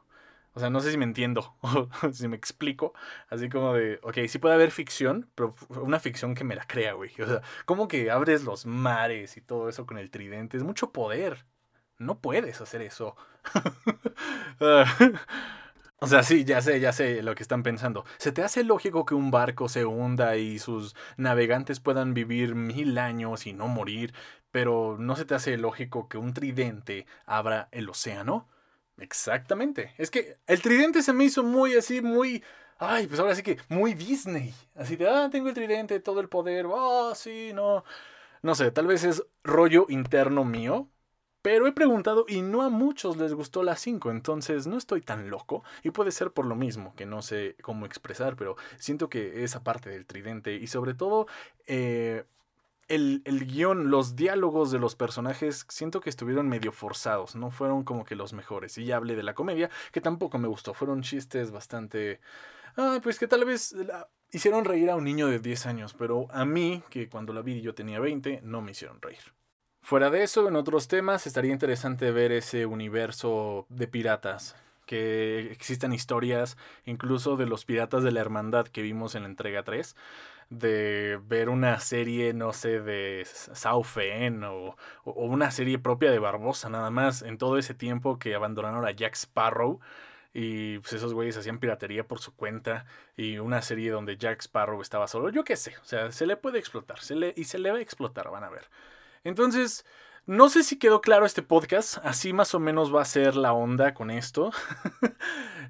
o 0.58 0.60
sea, 0.60 0.72
no 0.72 0.80
sé 0.80 0.90
si 0.90 0.98
me 0.98 1.06
entiendo 1.06 1.56
o 1.62 1.88
si 2.12 2.28
me 2.28 2.36
explico. 2.36 2.94
Así 3.30 3.48
como 3.48 3.76
de, 3.76 4.00
ok, 4.02 4.18
sí 4.28 4.40
puede 4.40 4.56
haber 4.56 4.72
ficción, 4.72 5.30
pero 5.36 5.54
una 5.70 6.00
ficción 6.00 6.34
que 6.34 6.44
me 6.44 6.56
la 6.56 6.66
crea, 6.66 6.94
güey. 6.94 7.12
O 7.22 7.28
sea, 7.28 7.44
como 7.66 7.88
que 7.88 8.10
abres 8.10 8.44
los 8.44 8.66
mares 8.66 9.38
y 9.38 9.42
todo 9.42 9.70
eso 9.70 9.86
con 9.86 10.00
el 10.00 10.10
tridente. 10.10 10.58
Es 10.58 10.64
mucho 10.64 10.92
poder. 10.92 11.46
No 12.00 12.22
puedes 12.22 12.60
hacer 12.60 12.82
eso. 12.82 13.16
o 16.00 16.08
sea, 16.08 16.24
sí, 16.24 16.44
ya 16.44 16.60
sé, 16.64 16.80
ya 16.80 16.92
sé 16.92 17.22
lo 17.22 17.36
que 17.36 17.44
están 17.44 17.62
pensando. 17.62 18.04
¿Se 18.18 18.32
te 18.32 18.42
hace 18.42 18.64
lógico 18.64 19.06
que 19.06 19.14
un 19.14 19.30
barco 19.30 19.70
se 19.70 19.86
hunda 19.86 20.38
y 20.38 20.58
sus 20.58 20.96
navegantes 21.18 21.80
puedan 21.80 22.16
vivir 22.16 22.56
mil 22.56 22.98
años 22.98 23.46
y 23.46 23.54
no 23.54 23.68
morir? 23.68 24.16
Pero 24.50 24.98
¿no 25.00 25.16
se 25.16 25.26
te 25.26 25.36
hace 25.36 25.56
lógico 25.56 26.10
que 26.10 26.18
un 26.18 26.34
tridente 26.34 27.06
abra 27.28 27.70
el 27.72 27.88
océano? 27.90 28.48
Exactamente. 28.98 29.94
Es 29.98 30.10
que 30.10 30.38
el 30.48 30.62
tridente 30.62 31.02
se 31.04 31.14
me 31.14 31.26
hizo 31.26 31.44
muy 31.44 31.76
así, 31.76 32.02
muy... 32.02 32.44
Ay, 32.80 33.08
pues 33.08 33.20
ahora 33.20 33.36
sí 33.36 33.44
que 33.44 33.58
muy 33.70 33.94
Disney. 33.94 34.54
Así 34.76 34.96
de, 34.96 35.08
ah, 35.10 35.30
tengo 35.32 35.50
el 35.50 35.54
tridente, 35.56 36.00
todo 36.00 36.20
el 36.20 36.30
poder. 36.30 36.66
Ah, 36.74 37.14
sí, 37.16 37.52
no. 37.54 37.84
No 38.44 38.56
sé, 38.56 38.72
tal 38.72 38.88
vez 38.88 39.04
es 39.04 39.24
rollo 39.44 39.86
interno 39.90 40.46
mío. 40.46 40.90
Pero 41.42 41.68
he 41.68 41.72
preguntado 41.74 42.26
y 42.28 42.42
no 42.42 42.64
a 42.64 42.70
muchos 42.70 43.18
les 43.18 43.34
gustó 43.34 43.64
la 43.64 43.78
5, 43.78 44.12
entonces 44.12 44.68
no 44.68 44.78
estoy 44.78 45.02
tan 45.02 45.30
loco. 45.30 45.64
Y 45.84 45.92
puede 45.92 46.12
ser 46.12 46.34
por 46.34 46.46
lo 46.46 46.56
mismo, 46.56 46.94
que 46.96 47.06
no 47.06 47.22
sé 47.22 47.56
cómo 47.64 47.86
expresar, 47.86 48.36
pero 48.36 48.58
siento 48.78 49.10
que 49.10 49.44
esa 49.46 49.64
parte 49.64 49.90
del 49.90 50.06
tridente 50.06 50.56
y 50.56 50.68
sobre 50.68 50.94
todo 50.94 51.28
eh, 51.68 52.26
el, 52.88 53.22
el, 53.26 53.46
guion, 53.46 53.90
los 53.90 54.16
diálogos 54.16 54.72
de 54.72 54.80
los 54.80 54.96
personajes, 54.96 55.66
siento 55.70 56.02
que 56.02 56.10
estuvieron 56.10 56.48
medio 56.48 56.72
forzados, 56.72 57.36
no 57.36 57.52
fueron 57.52 57.84
como 57.84 58.06
que 58.06 58.16
los 58.16 58.34
mejores. 58.34 58.78
Y 58.78 58.86
ya 58.86 58.98
hablé 58.98 59.16
de 59.16 59.24
la 59.24 59.34
comedia, 59.34 59.70
que 59.92 60.02
tampoco 60.02 60.38
me 60.38 60.48
gustó, 60.48 60.74
fueron 60.74 61.02
chistes 61.02 61.52
bastante... 61.52 62.20
Ah, 62.76 63.00
pues 63.02 63.18
que 63.18 63.28
tal 63.28 63.44
vez 63.44 63.76
hicieron 64.32 64.64
reír 64.64 64.90
a 64.90 64.96
un 64.96 65.04
niño 65.04 65.28
de 65.28 65.40
10 65.40 65.66
años, 65.66 65.96
pero 65.98 66.28
a 66.32 66.46
mí, 66.46 66.84
que 66.90 67.10
cuando 67.10 67.34
la 67.34 67.42
vi 67.42 67.62
yo 67.62 67.74
tenía 67.74 68.00
20, 68.00 68.42
no 68.44 68.62
me 68.62 68.72
hicieron 68.72 69.02
reír. 69.02 69.34
Fuera 69.82 70.10
de 70.10 70.24
eso, 70.24 70.48
en 70.48 70.56
otros 70.56 70.88
temas, 70.88 71.26
estaría 71.28 71.52
interesante 71.52 72.12
ver 72.12 72.32
ese 72.32 72.66
universo 72.66 73.66
de 73.70 73.88
piratas 73.88 74.56
que 74.86 75.52
existan 75.52 75.94
historias 75.94 76.58
incluso 76.86 77.38
de 77.38 77.46
los 77.46 77.66
piratas 77.66 78.04
de 78.04 78.12
la 78.12 78.22
hermandad 78.22 78.68
que 78.68 78.82
vimos 78.82 79.16
en 79.16 79.24
la 79.24 79.30
entrega 79.30 79.64
3 79.64 79.96
de 80.50 81.20
ver 81.24 81.50
una 81.50 81.80
serie, 81.80 82.34
no 82.34 82.54
sé, 82.54 82.80
de 82.80 83.26
Saufen 83.26 84.44
o, 84.44 84.76
o, 85.04 85.12
una 85.26 85.52
serie 85.52 85.80
propia 85.80 86.12
de 86.12 86.20
Barbosa, 86.20 86.70
nada 86.70 86.90
más, 86.90 87.22
en 87.22 87.38
todo 87.38 87.58
ese 87.58 87.74
tiempo 87.74 88.18
que 88.20 88.36
abandonaron 88.36 88.86
a 88.86 88.92
Jack 88.92 89.16
Sparrow. 89.16 89.80
Y 90.34 90.78
pues 90.80 90.94
esos 90.94 91.14
güeyes 91.14 91.36
hacían 91.36 91.60
piratería 91.60 92.04
por 92.08 92.20
su 92.20 92.36
cuenta. 92.36 92.86
Y 93.16 93.40
una 93.40 93.62
serie 93.62 93.90
donde 93.90 94.18
Jack 94.18 94.42
Sparrow 94.42 94.80
estaba 94.82 95.08
solo. 95.08 95.30
Yo 95.30 95.44
qué 95.44 95.56
sé. 95.56 95.76
O 95.82 95.86
sea, 95.86 96.12
se 96.12 96.28
le 96.28 96.38
puede 96.38 96.60
explotar. 96.60 97.00
Se 97.00 97.16
le, 97.16 97.34
y 97.36 97.46
se 97.46 97.58
le 97.58 97.72
va 97.72 97.80
a 97.80 97.82
explotar, 97.82 98.30
van 98.30 98.44
a 98.44 98.50
ver. 98.50 98.70
Entonces, 99.24 99.84
no 100.28 100.50
sé 100.50 100.64
si 100.64 100.78
quedó 100.78 101.00
claro 101.00 101.26
este 101.26 101.42
podcast, 101.42 102.00
así 102.04 102.34
más 102.34 102.54
o 102.54 102.60
menos 102.60 102.94
va 102.94 103.02
a 103.02 103.06
ser 103.06 103.36
la 103.36 103.54
onda 103.54 103.94
con 103.94 104.12
esto. 104.12 104.52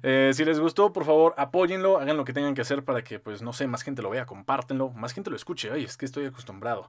Eh, 0.04 0.30
si 0.32 0.44
les 0.44 0.60
gustó, 0.60 0.92
por 0.92 1.04
favor, 1.04 1.34
apóyenlo, 1.36 1.98
hagan 1.98 2.16
lo 2.16 2.24
que 2.24 2.32
tengan 2.32 2.54
que 2.54 2.60
hacer 2.60 2.84
para 2.84 3.02
que, 3.02 3.18
pues, 3.18 3.42
no 3.42 3.52
sé, 3.52 3.66
más 3.66 3.82
gente 3.82 4.00
lo 4.00 4.10
vea, 4.10 4.26
compártenlo, 4.26 4.90
más 4.90 5.12
gente 5.12 5.28
lo 5.28 5.34
escuche. 5.34 5.72
Ay, 5.72 5.82
es 5.82 5.96
que 5.96 6.04
estoy 6.04 6.24
acostumbrado. 6.26 6.88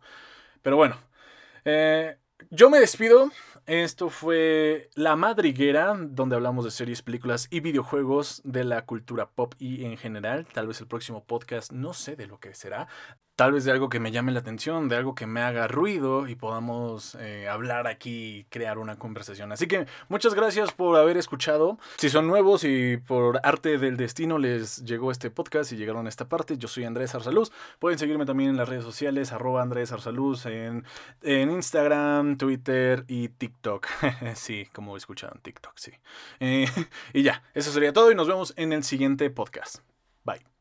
Pero 0.62 0.76
bueno, 0.76 0.96
eh, 1.66 2.20
yo 2.52 2.70
me 2.70 2.80
despido. 2.80 3.32
Esto 3.66 4.10
fue 4.10 4.90
La 4.94 5.16
Madriguera, 5.16 5.96
donde 5.98 6.36
hablamos 6.36 6.66
de 6.66 6.72
series, 6.72 7.02
películas 7.02 7.48
y 7.50 7.62
videojuegos 7.62 8.42
de 8.46 8.64
la 8.64 8.86
cultura 8.86 9.32
pop 9.32 9.56
y 9.58 9.86
en 9.86 9.98
general. 9.98 10.46
Tal 10.46 10.68
vez 10.68 10.80
el 10.80 10.88
próximo 10.88 11.24
podcast, 11.24 11.72
no 11.72 11.94
sé 11.94 12.16
de 12.16 12.28
lo 12.28 12.40
que 12.40 12.54
será 12.54 12.88
tal 13.40 13.54
vez 13.54 13.64
de 13.64 13.72
algo 13.72 13.88
que 13.88 14.02
me 14.02 14.12
llame 14.12 14.34
la 14.34 14.42
atención, 14.42 14.90
de 14.90 14.98
algo 14.98 15.16
que 15.16 15.26
me 15.26 15.40
haga 15.40 15.66
ruido 15.70 16.28
y 16.28 16.36
podamos 16.36 17.16
eh, 17.22 17.48
hablar 17.48 17.88
aquí 17.88 18.40
y 18.40 18.44
crear 18.50 18.78
una 18.78 19.00
conversación. 19.00 19.54
Así 19.54 19.66
que 19.66 19.86
muchas 20.10 20.34
gracias 20.34 20.74
por 20.74 20.98
haber 20.98 21.16
escuchado. 21.16 21.80
Si 21.96 22.10
son 22.10 22.28
nuevos 22.28 22.66
y 22.66 22.98
por 22.98 23.40
arte 23.44 23.78
del 23.78 23.96
destino 23.96 24.40
les 24.40 24.84
llegó 24.84 25.10
este 25.10 25.32
podcast 25.32 25.72
y 25.72 25.78
llegaron 25.78 26.06
a 26.06 26.10
esta 26.10 26.28
parte, 26.28 26.58
yo 26.58 26.68
soy 26.68 26.84
Andrés 26.84 27.16
Arsaluz. 27.16 27.54
Pueden 27.80 27.98
seguirme 27.98 28.26
también 28.26 28.50
en 28.50 28.58
las 28.58 28.68
redes 28.68 28.84
sociales, 28.84 29.32
arroba 29.32 29.62
Andrés 29.62 29.94
Arsaluz, 29.94 30.46
en, 30.46 30.84
en 31.22 31.50
Instagram, 31.50 32.36
Twitter 32.36 33.06
y 33.08 33.30
TikTok. 33.30 33.88
sí, 34.36 34.68
como 34.74 34.98
escucharon, 34.98 35.40
TikTok, 35.42 35.78
sí. 35.78 35.94
Eh, 36.42 36.68
y 37.14 37.24
ya, 37.24 37.42
eso 37.54 37.72
sería 37.72 37.94
todo 37.94 38.12
y 38.12 38.16
nos 38.16 38.28
vemos 38.28 38.54
en 38.58 38.74
el 38.74 38.84
siguiente 38.84 39.30
podcast. 39.30 39.78
Bye. 40.26 40.59